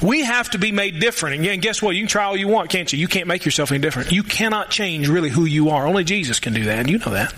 [0.03, 1.47] We have to be made different.
[1.47, 1.97] And guess what?
[1.97, 2.99] You can try all you want, can't you?
[2.99, 4.13] You can't make yourself any different.
[4.13, 5.87] You cannot change really who you are.
[5.87, 7.35] Only Jesus can do that, and you know that.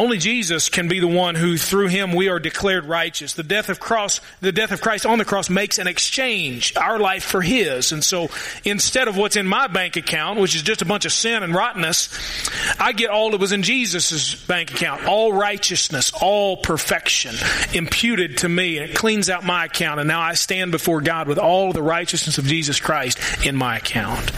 [0.00, 3.34] Only Jesus can be the one who through him we are declared righteous.
[3.34, 6.98] The death of cross, the death of Christ on the cross makes an exchange, our
[6.98, 7.92] life for his.
[7.92, 8.30] And so
[8.64, 11.54] instead of what's in my bank account, which is just a bunch of sin and
[11.54, 12.08] rottenness,
[12.80, 15.04] I get all that was in Jesus' bank account.
[15.04, 17.34] All righteousness, all perfection
[17.74, 18.78] imputed to me.
[18.78, 20.00] And it cleans out my account.
[20.00, 23.76] And now I stand before God with all the righteousness of Jesus Christ in my
[23.76, 24.32] account.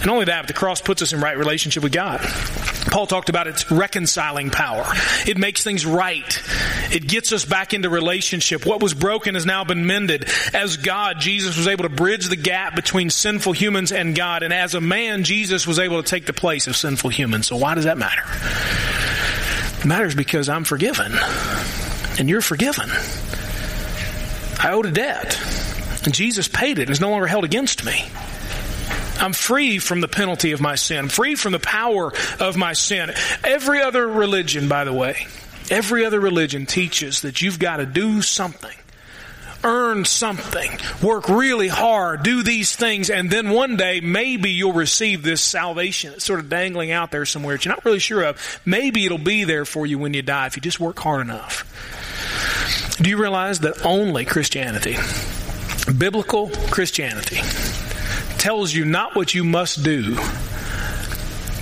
[0.00, 2.20] And only that, but the cross puts us in right relationship with God.
[2.90, 4.84] Paul talked about its reconciling power.
[5.26, 6.42] It makes things right.
[6.90, 8.64] It gets us back into relationship.
[8.64, 10.28] What was broken has now been mended.
[10.54, 14.42] As God, Jesus was able to bridge the gap between sinful humans and God.
[14.42, 17.46] And as a man, Jesus was able to take the place of sinful humans.
[17.46, 18.22] So why does that matter?
[19.80, 21.12] It matters because I'm forgiven.
[22.18, 22.90] And you're forgiven.
[24.60, 25.38] I owed a debt.
[26.04, 28.06] And Jesus paid it is no longer held against me.
[29.18, 33.12] I'm free from the penalty of my sin, free from the power of my sin.
[33.44, 35.26] Every other religion, by the way,
[35.70, 38.74] every other religion teaches that you've got to do something.
[39.64, 40.70] Earn something,
[41.02, 46.12] work really hard, do these things, and then one day maybe you'll receive this salvation.
[46.12, 48.60] It's sort of dangling out there somewhere that you're not really sure of.
[48.64, 51.64] Maybe it'll be there for you when you die if you just work hard enough.
[53.02, 54.96] Do you realize that only Christianity,
[55.98, 57.40] biblical Christianity,
[58.38, 60.14] tells you not what you must do,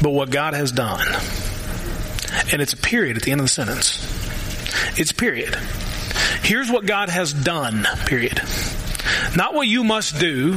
[0.02, 1.06] but what God has done.
[2.52, 4.02] And it's a period at the end of the sentence.
[4.98, 5.54] It's period.
[6.42, 8.40] Here's what God has done, period.
[9.36, 10.52] Not what you must do,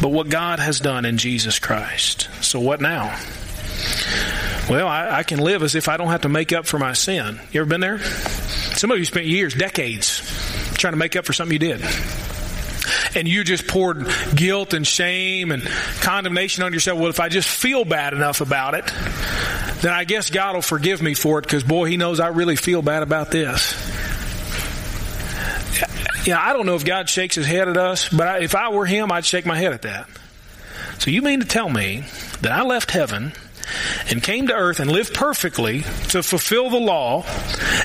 [0.00, 2.28] but what God has done in Jesus Christ.
[2.42, 3.18] So what now?
[4.68, 6.92] Well, I, I, can live as if I don't have to make up for my
[6.92, 7.40] sin.
[7.52, 8.00] You ever been there?
[8.00, 10.20] Some of you spent years, decades,
[10.74, 11.82] trying to make up for something you did
[13.16, 15.62] and you just poured guilt and shame and
[16.00, 18.84] condemnation on yourself, well, if I just feel bad enough about it,
[19.80, 22.56] then I guess God will forgive me for it because, boy, He knows I really
[22.56, 23.74] feel bad about this.
[26.26, 28.68] Yeah, I don't know if God shakes His head at us, but I, if I
[28.68, 30.08] were Him, I'd shake my head at that.
[30.98, 32.04] So you mean to tell me
[32.42, 33.32] that I left heaven
[34.08, 37.24] and came to earth and lived perfectly to fulfill the law.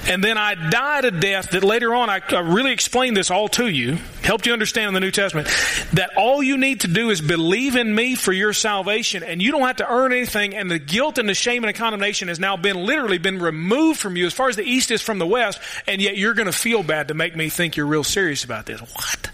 [0.07, 3.47] And then I died a death that later on I, I, really explained this all
[3.49, 5.47] to you, helped you understand in the New Testament,
[5.93, 9.51] that all you need to do is believe in me for your salvation and you
[9.51, 12.39] don't have to earn anything and the guilt and the shame and the condemnation has
[12.39, 15.27] now been literally been removed from you as far as the east is from the
[15.27, 18.43] west and yet you're going to feel bad to make me think you're real serious
[18.43, 18.79] about this.
[18.79, 19.31] What?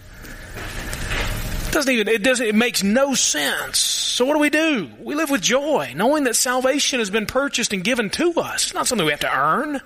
[1.72, 3.78] Doesn't even, it doesn't, it makes no sense.
[3.80, 4.90] So what do we do?
[5.00, 8.66] We live with joy, knowing that salvation has been purchased and given to us.
[8.66, 9.82] It's not something we have to earn.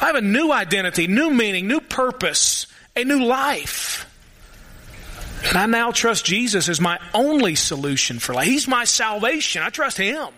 [0.00, 4.04] I have a new identity, new meaning, new purpose, a new life.
[5.44, 8.46] And I now trust Jesus as my only solution for life.
[8.46, 9.62] He's my salvation.
[9.62, 10.28] I trust Him.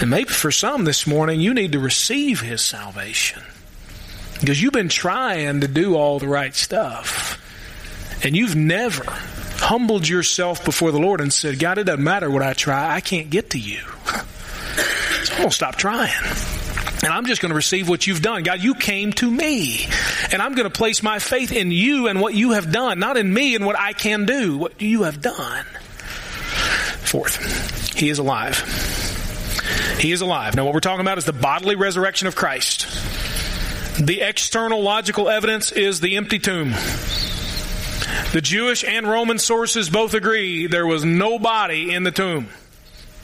[0.00, 3.42] And maybe for some this morning, you need to receive His salvation.
[4.40, 7.39] Because you've been trying to do all the right stuff
[8.22, 12.42] and you've never humbled yourself before the Lord and said, God, it doesn't matter what
[12.42, 13.78] I try, I can't get to you.
[15.24, 16.10] so I'm going to stop trying.
[17.02, 18.42] And I'm just going to receive what you've done.
[18.42, 19.86] God, you came to me.
[20.32, 23.16] And I'm going to place my faith in you and what you have done, not
[23.16, 25.64] in me and what I can do, what you have done.
[27.00, 28.58] Fourth, He is alive.
[29.98, 30.56] He is alive.
[30.56, 32.86] Now, what we're talking about is the bodily resurrection of Christ.
[33.98, 36.74] The external logical evidence is the empty tomb.
[38.32, 42.48] The Jewish and Roman sources both agree there was no body in the tomb.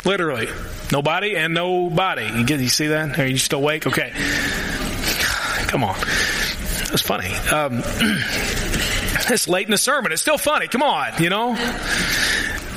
[0.05, 0.49] Literally.
[0.91, 2.27] Nobody and nobody.
[2.27, 3.17] You get, you see that?
[3.19, 3.87] Are you still awake?
[3.87, 4.13] Okay.
[5.69, 5.97] Come on.
[6.91, 7.33] That's funny.
[7.53, 7.83] Um,
[9.31, 10.11] it's late in the sermon.
[10.11, 10.67] It's still funny.
[10.67, 11.55] Come on, you know?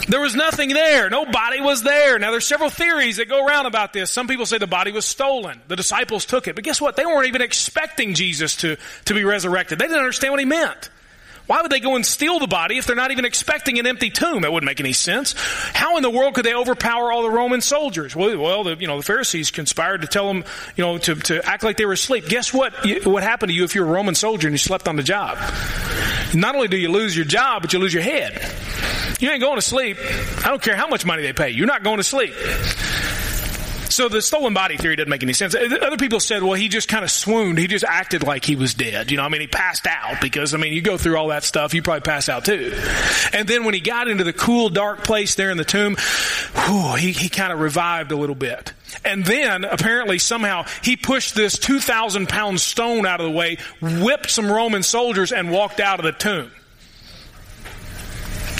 [0.08, 1.10] There was nothing there.
[1.10, 2.20] Nobody was there.
[2.20, 4.12] Now there's several theories that go around about this.
[4.12, 5.62] Some people say the body was stolen.
[5.68, 6.54] The disciples took it.
[6.56, 6.96] But guess what?
[6.96, 9.80] They weren't even expecting Jesus to, to be resurrected.
[9.80, 10.90] They didn't understand what he meant.
[11.50, 14.12] Why would they go and steal the body if they're not even expecting an empty
[14.12, 14.44] tomb?
[14.44, 15.34] That wouldn't make any sense.
[15.36, 18.16] How in the world could they overpower all the Roman soldiers?
[18.16, 20.44] Well, well the, you know, the Pharisees conspired to tell them,
[20.76, 22.28] you know, to, to act like they were asleep.
[22.30, 22.76] Guess what?
[23.04, 25.40] What happened to you if you're a Roman soldier and you slept on the job?
[26.36, 28.40] Not only do you lose your job, but you lose your head.
[29.20, 29.98] You ain't going to sleep.
[30.46, 31.50] I don't care how much money they pay.
[31.50, 32.36] You're not going to sleep.
[34.00, 35.54] So the stolen body theory doesn't make any sense.
[35.54, 37.58] Uh, other people said, well, he just kind of swooned.
[37.58, 39.12] He just acted like he was dead.
[39.12, 41.44] You know, I mean, he passed out because, I mean, you go through all that
[41.44, 42.72] stuff, you probably pass out too.
[43.34, 46.96] And then when he got into the cool, dark place there in the tomb, whew,
[46.96, 48.72] he, he kind of revived a little bit.
[49.04, 54.32] And then apparently somehow he pushed this 2,000 pound stone out of the way, whipped
[54.32, 56.52] some Roman soldiers and walked out of the tomb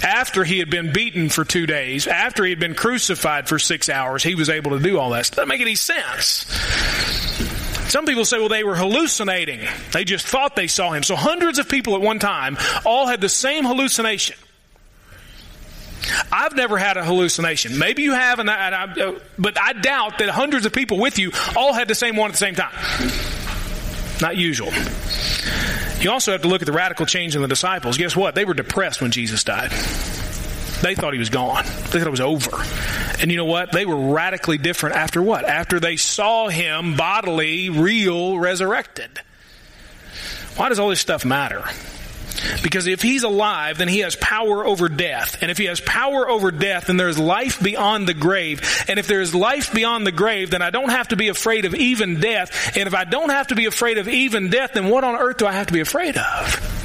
[0.04, 3.90] after he had been beaten for two days, after he had been crucified for six
[3.90, 5.32] hours, he was able to do all that.
[5.32, 6.46] Doesn't make any sense.
[7.90, 9.62] Some people say, well, they were hallucinating.
[9.92, 11.02] They just thought they saw him.
[11.02, 14.38] So hundreds of people at one time all had the same hallucination.
[16.32, 17.78] I've never had a hallucination.
[17.78, 21.20] Maybe you have, and I, and I, but I doubt that hundreds of people with
[21.20, 22.74] you all had the same one at the same time.
[24.22, 24.72] Not usual.
[26.02, 27.98] You also have to look at the radical change in the disciples.
[27.98, 28.34] Guess what?
[28.34, 29.72] They were depressed when Jesus died.
[30.82, 31.66] They thought he was gone.
[31.66, 32.64] They thought it was over.
[33.22, 33.74] And you know what?
[33.74, 35.44] They were radically different after what?
[35.44, 39.20] After they saw him bodily, real, resurrected.
[40.56, 41.66] Why does all this stuff matter?
[42.62, 45.42] Because if he's alive, then he has power over death.
[45.42, 48.62] And if he has power over death, then there's life beyond the grave.
[48.88, 51.66] And if there is life beyond the grave, then I don't have to be afraid
[51.66, 52.78] of even death.
[52.78, 55.38] And if I don't have to be afraid of even death, then what on earth
[55.38, 56.76] do I have to be afraid of?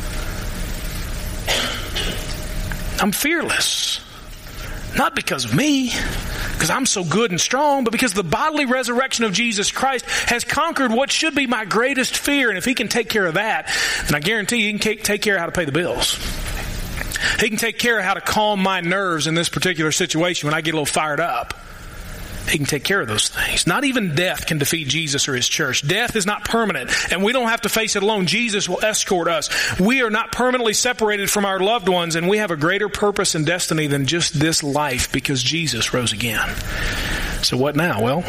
[3.00, 4.03] I'm fearless.
[4.96, 5.92] Not because of me,
[6.52, 10.44] because I'm so good and strong, but because the bodily resurrection of Jesus Christ has
[10.44, 12.48] conquered what should be my greatest fear.
[12.48, 13.70] And if He can take care of that,
[14.04, 16.16] then I guarantee you He can take care of how to pay the bills.
[17.40, 20.54] He can take care of how to calm my nerves in this particular situation when
[20.54, 21.54] I get a little fired up.
[22.48, 23.66] He can take care of those things.
[23.66, 25.86] Not even death can defeat Jesus or His church.
[25.86, 28.26] Death is not permanent, and we don't have to face it alone.
[28.26, 29.48] Jesus will escort us.
[29.80, 33.34] We are not permanently separated from our loved ones, and we have a greater purpose
[33.34, 36.48] and destiny than just this life because Jesus rose again.
[37.42, 38.02] So what now?
[38.02, 38.22] Well,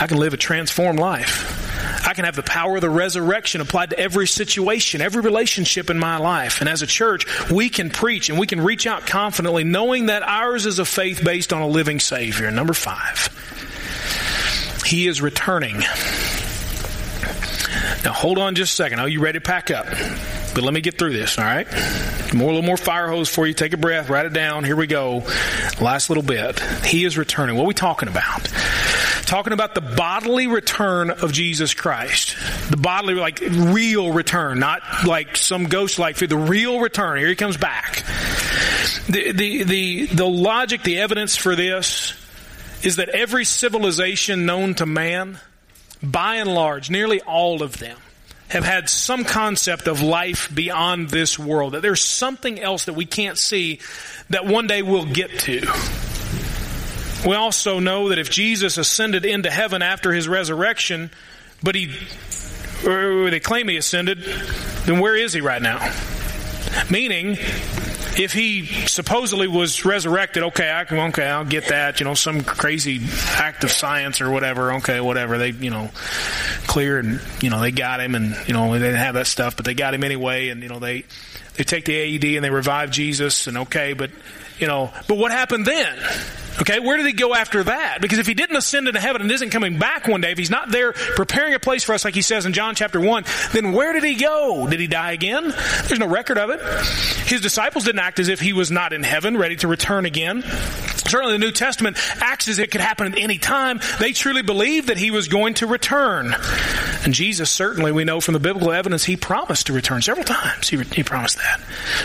[0.00, 1.69] I can live a transformed life.
[2.10, 5.98] I can have the power of the resurrection applied to every situation, every relationship in
[6.00, 6.58] my life.
[6.58, 10.24] And as a church, we can preach and we can reach out confidently knowing that
[10.24, 12.50] ours is a faith based on a living Savior.
[12.50, 13.28] Number five,
[14.84, 15.78] He is returning.
[18.04, 18.98] Now hold on just a second.
[18.98, 19.86] Are you ready to pack up?
[19.86, 21.68] But let me get through this, all right?
[22.34, 23.54] More, a little more fire hose for you.
[23.54, 24.64] Take a breath, write it down.
[24.64, 25.22] Here we go.
[25.80, 26.58] Last little bit.
[26.84, 27.54] He is returning.
[27.54, 28.48] What are we talking about?
[29.30, 32.36] Talking about the bodily return of Jesus Christ.
[32.68, 37.16] The bodily, like, real return, not like some ghost like the real return.
[37.16, 38.02] Here he comes back.
[39.08, 42.12] The, the, the, the logic, the evidence for this
[42.82, 45.38] is that every civilization known to man,
[46.02, 47.98] by and large, nearly all of them,
[48.48, 51.74] have had some concept of life beyond this world.
[51.74, 53.78] That there's something else that we can't see
[54.30, 56.09] that one day we'll get to.
[57.26, 61.10] We also know that if Jesus ascended into heaven after his resurrection,
[61.62, 61.94] but he,
[62.86, 64.22] or they claim he ascended,
[64.86, 65.78] then where is he right now?
[66.88, 67.36] Meaning,
[68.16, 72.42] if he supposedly was resurrected, okay, I can, okay, I'll get that, you know, some
[72.42, 73.00] crazy
[73.34, 75.90] act of science or whatever, okay, whatever, they, you know,
[76.66, 79.56] clear and, you know, they got him and, you know, they didn't have that stuff,
[79.56, 81.04] but they got him anyway and, you know, they,
[81.56, 84.10] they take the AED and they revive Jesus and okay, but,
[84.58, 85.98] you know, but what happened then?
[86.60, 87.98] Okay, where did he go after that?
[88.00, 90.50] Because if he didn't ascend into heaven and isn't coming back one day, if he's
[90.50, 93.72] not there preparing a place for us like he says in John chapter 1, then
[93.72, 94.66] where did he go?
[94.68, 95.54] Did he die again?
[95.86, 96.60] There's no record of it.
[97.26, 100.42] His disciples didn't act as if he was not in heaven, ready to return again.
[100.42, 103.80] Certainly the New Testament acts as it could happen at any time.
[103.98, 106.34] They truly believed that he was going to return.
[107.04, 110.68] And Jesus, certainly we know from the biblical evidence, he promised to return several times.
[110.68, 111.60] He, he promised that.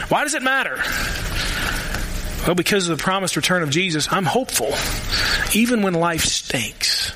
[0.09, 0.81] Why does it matter?
[2.45, 4.73] Well, because of the promised return of Jesus, I'm hopeful.
[5.57, 7.11] Even when life stinks.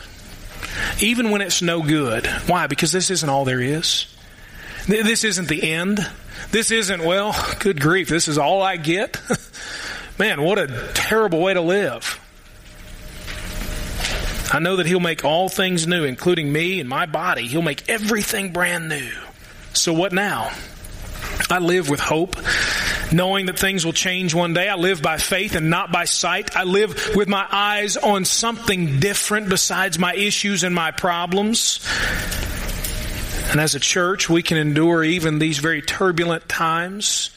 [1.02, 2.26] Even when it's no good.
[2.48, 2.68] Why?
[2.68, 4.08] Because this isn't all there is.
[4.88, 6.00] This isn't the end.
[6.52, 9.22] This isn't, well, good grief, this is all I get.
[10.20, 12.20] Man, what a terrible way to live.
[14.52, 17.46] I know that He'll make all things new, including me and my body.
[17.48, 19.12] He'll make everything brand new.
[19.74, 20.52] So what now?
[21.52, 22.36] I live with hope,
[23.12, 24.68] knowing that things will change one day.
[24.68, 26.56] I live by faith and not by sight.
[26.56, 31.86] I live with my eyes on something different besides my issues and my problems.
[33.52, 37.32] And as a church, we can endure even these very turbulent times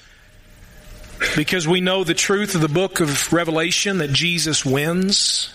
[1.36, 5.54] because we know the truth of the book of Revelation that Jesus wins.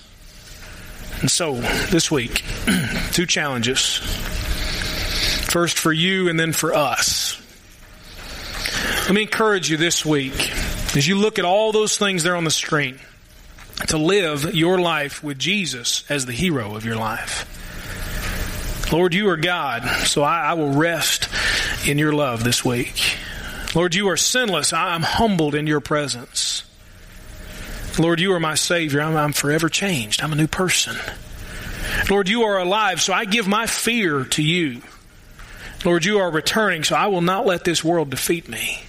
[1.20, 2.44] And so, this week,
[3.12, 3.98] two challenges.
[5.52, 7.27] First for you and then for us.
[9.08, 10.54] Let me encourage you this week,
[10.98, 13.00] as you look at all those things there on the screen,
[13.88, 17.48] to live your life with Jesus as the hero of your life.
[18.92, 21.30] Lord, you are God, so I, I will rest
[21.88, 23.18] in your love this week.
[23.74, 24.74] Lord, you are sinless.
[24.74, 26.66] I am humbled in your presence.
[27.98, 29.02] Lord, you are my Savior.
[29.02, 30.22] I'm, I'm forever changed.
[30.22, 30.98] I'm a new person.
[32.10, 34.82] Lord, you are alive, so I give my fear to you.
[35.86, 38.84] Lord, you are returning, so I will not let this world defeat me.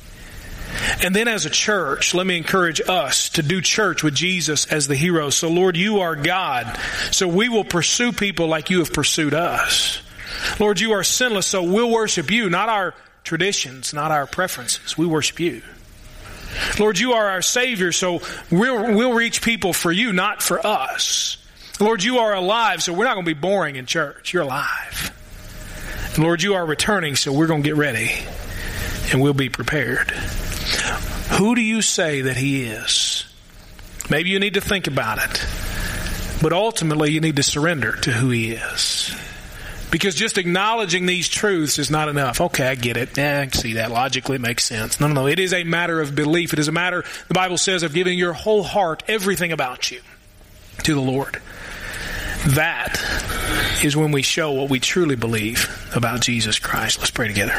[1.02, 4.88] And then as a church, let me encourage us to do church with Jesus as
[4.88, 5.30] the hero.
[5.30, 6.78] So Lord, you are God.
[7.10, 10.00] So we will pursue people like you have pursued us.
[10.58, 14.96] Lord, you are sinless, so we'll worship you, not our traditions, not our preferences.
[14.96, 15.62] We worship you.
[16.78, 21.36] Lord, you are our Savior, so we'll, we'll reach people for you, not for us.
[21.80, 24.32] Lord, you are alive, so we're not going to be boring in church.
[24.32, 25.14] You're alive.
[26.18, 28.10] Lord, you are returning, so we're going to get ready
[29.12, 30.12] and we'll be prepared.
[31.38, 33.24] Who do you say that He is?
[34.10, 35.46] Maybe you need to think about it.
[36.40, 39.14] But ultimately, you need to surrender to who He is.
[39.90, 42.40] Because just acknowledging these truths is not enough.
[42.40, 43.16] Okay, I get it.
[43.16, 43.90] Yeah, I can see that.
[43.90, 45.00] Logically, it makes sense.
[45.00, 45.26] No, no, no.
[45.26, 46.52] It is a matter of belief.
[46.52, 50.00] It is a matter, the Bible says, of giving your whole heart, everything about you,
[50.84, 51.40] to the Lord.
[52.48, 53.00] That
[53.82, 56.98] is when we show what we truly believe about Jesus Christ.
[56.98, 57.54] Let's pray together.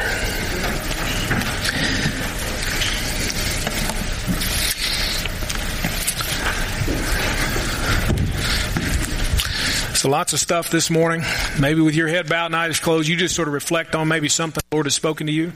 [10.10, 11.22] Lots of stuff this morning.
[11.60, 14.28] Maybe with your head bowed and eyes closed, you just sort of reflect on maybe
[14.28, 15.54] something the Lord has spoken to you.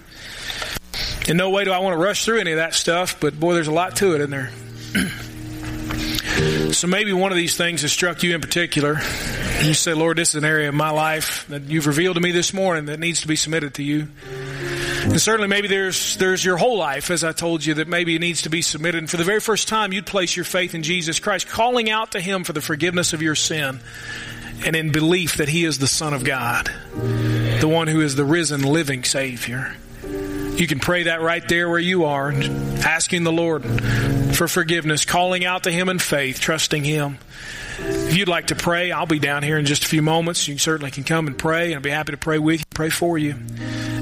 [1.27, 3.55] In no way do I want to rush through any of that stuff, but boy,
[3.55, 4.51] there's a lot to it in there.
[6.71, 8.99] so maybe one of these things has struck you in particular.
[9.63, 12.29] You say, Lord, this is an area of my life that you've revealed to me
[12.29, 14.07] this morning that needs to be submitted to you.
[15.01, 18.19] And certainly maybe there's, there's your whole life, as I told you, that maybe it
[18.19, 18.99] needs to be submitted.
[18.99, 22.11] And for the very first time, you'd place your faith in Jesus Christ, calling out
[22.11, 23.79] to Him for the forgiveness of your sin
[24.65, 28.25] and in belief that He is the Son of God, the one who is the
[28.25, 29.75] risen, living Savior.
[30.55, 33.65] You can pray that right there where you are, asking the Lord
[34.35, 37.17] for forgiveness, calling out to Him in faith, trusting Him.
[37.79, 40.47] If you'd like to pray, I'll be down here in just a few moments.
[40.47, 42.89] You certainly can come and pray, and I'll be happy to pray with you, pray
[42.89, 43.35] for you.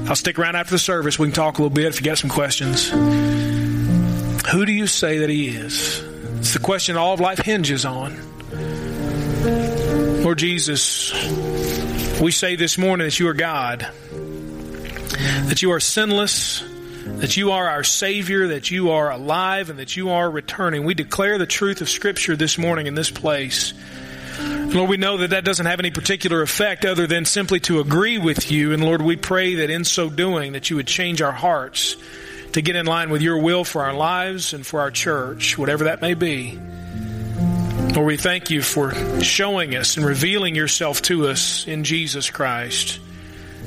[0.06, 1.18] I'll stick around after the service.
[1.18, 2.90] We can talk a little bit if you got some questions.
[2.90, 6.02] Who do you say that He is?
[6.38, 8.12] It's the question all of life hinges on.
[10.22, 11.12] Lord Jesus,
[12.20, 13.80] we say this morning that you are God,
[15.48, 16.62] that you are sinless,
[17.04, 20.84] that you are our Savior, that you are alive, and that you are returning.
[20.84, 23.74] We declare the truth of Scripture this morning in this place.
[24.38, 28.18] Lord, we know that that doesn't have any particular effect other than simply to agree
[28.18, 28.72] with you.
[28.72, 31.96] And Lord, we pray that in so doing that you would change our hearts
[32.52, 35.84] to get in line with your will for our lives and for our church, whatever
[35.84, 36.60] that may be.
[37.94, 42.98] Lord, we thank you for showing us and revealing yourself to us in Jesus Christ.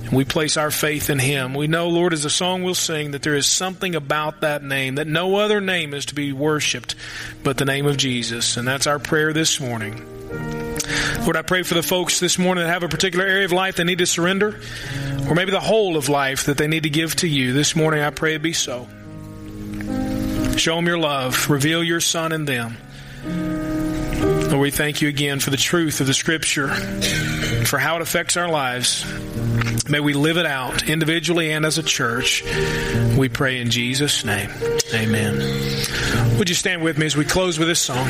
[0.04, 1.54] And we place our faith in Him.
[1.54, 4.96] We know, Lord, as the song will sing, that there is something about that name,
[4.96, 6.96] that no other name is to be worshiped
[7.44, 8.58] but the name of Jesus.
[8.58, 10.04] And that's our prayer this morning.
[11.22, 13.76] Lord, I pray for the folks this morning that have a particular area of life
[13.76, 14.60] they need to surrender,
[15.30, 17.54] or maybe the whole of life that they need to give to you.
[17.54, 18.88] This morning, I pray it be so.
[20.58, 21.48] Show them your love.
[21.48, 22.78] Reveal your Son in them.
[24.56, 26.70] Lord, we thank you again for the truth of the Scripture,
[27.66, 29.04] for how it affects our lives.
[29.90, 32.42] May we live it out individually and as a church.
[33.18, 34.50] We pray in Jesus' name.
[34.94, 35.40] Amen.
[36.38, 38.08] Would you stand with me as we close with this song?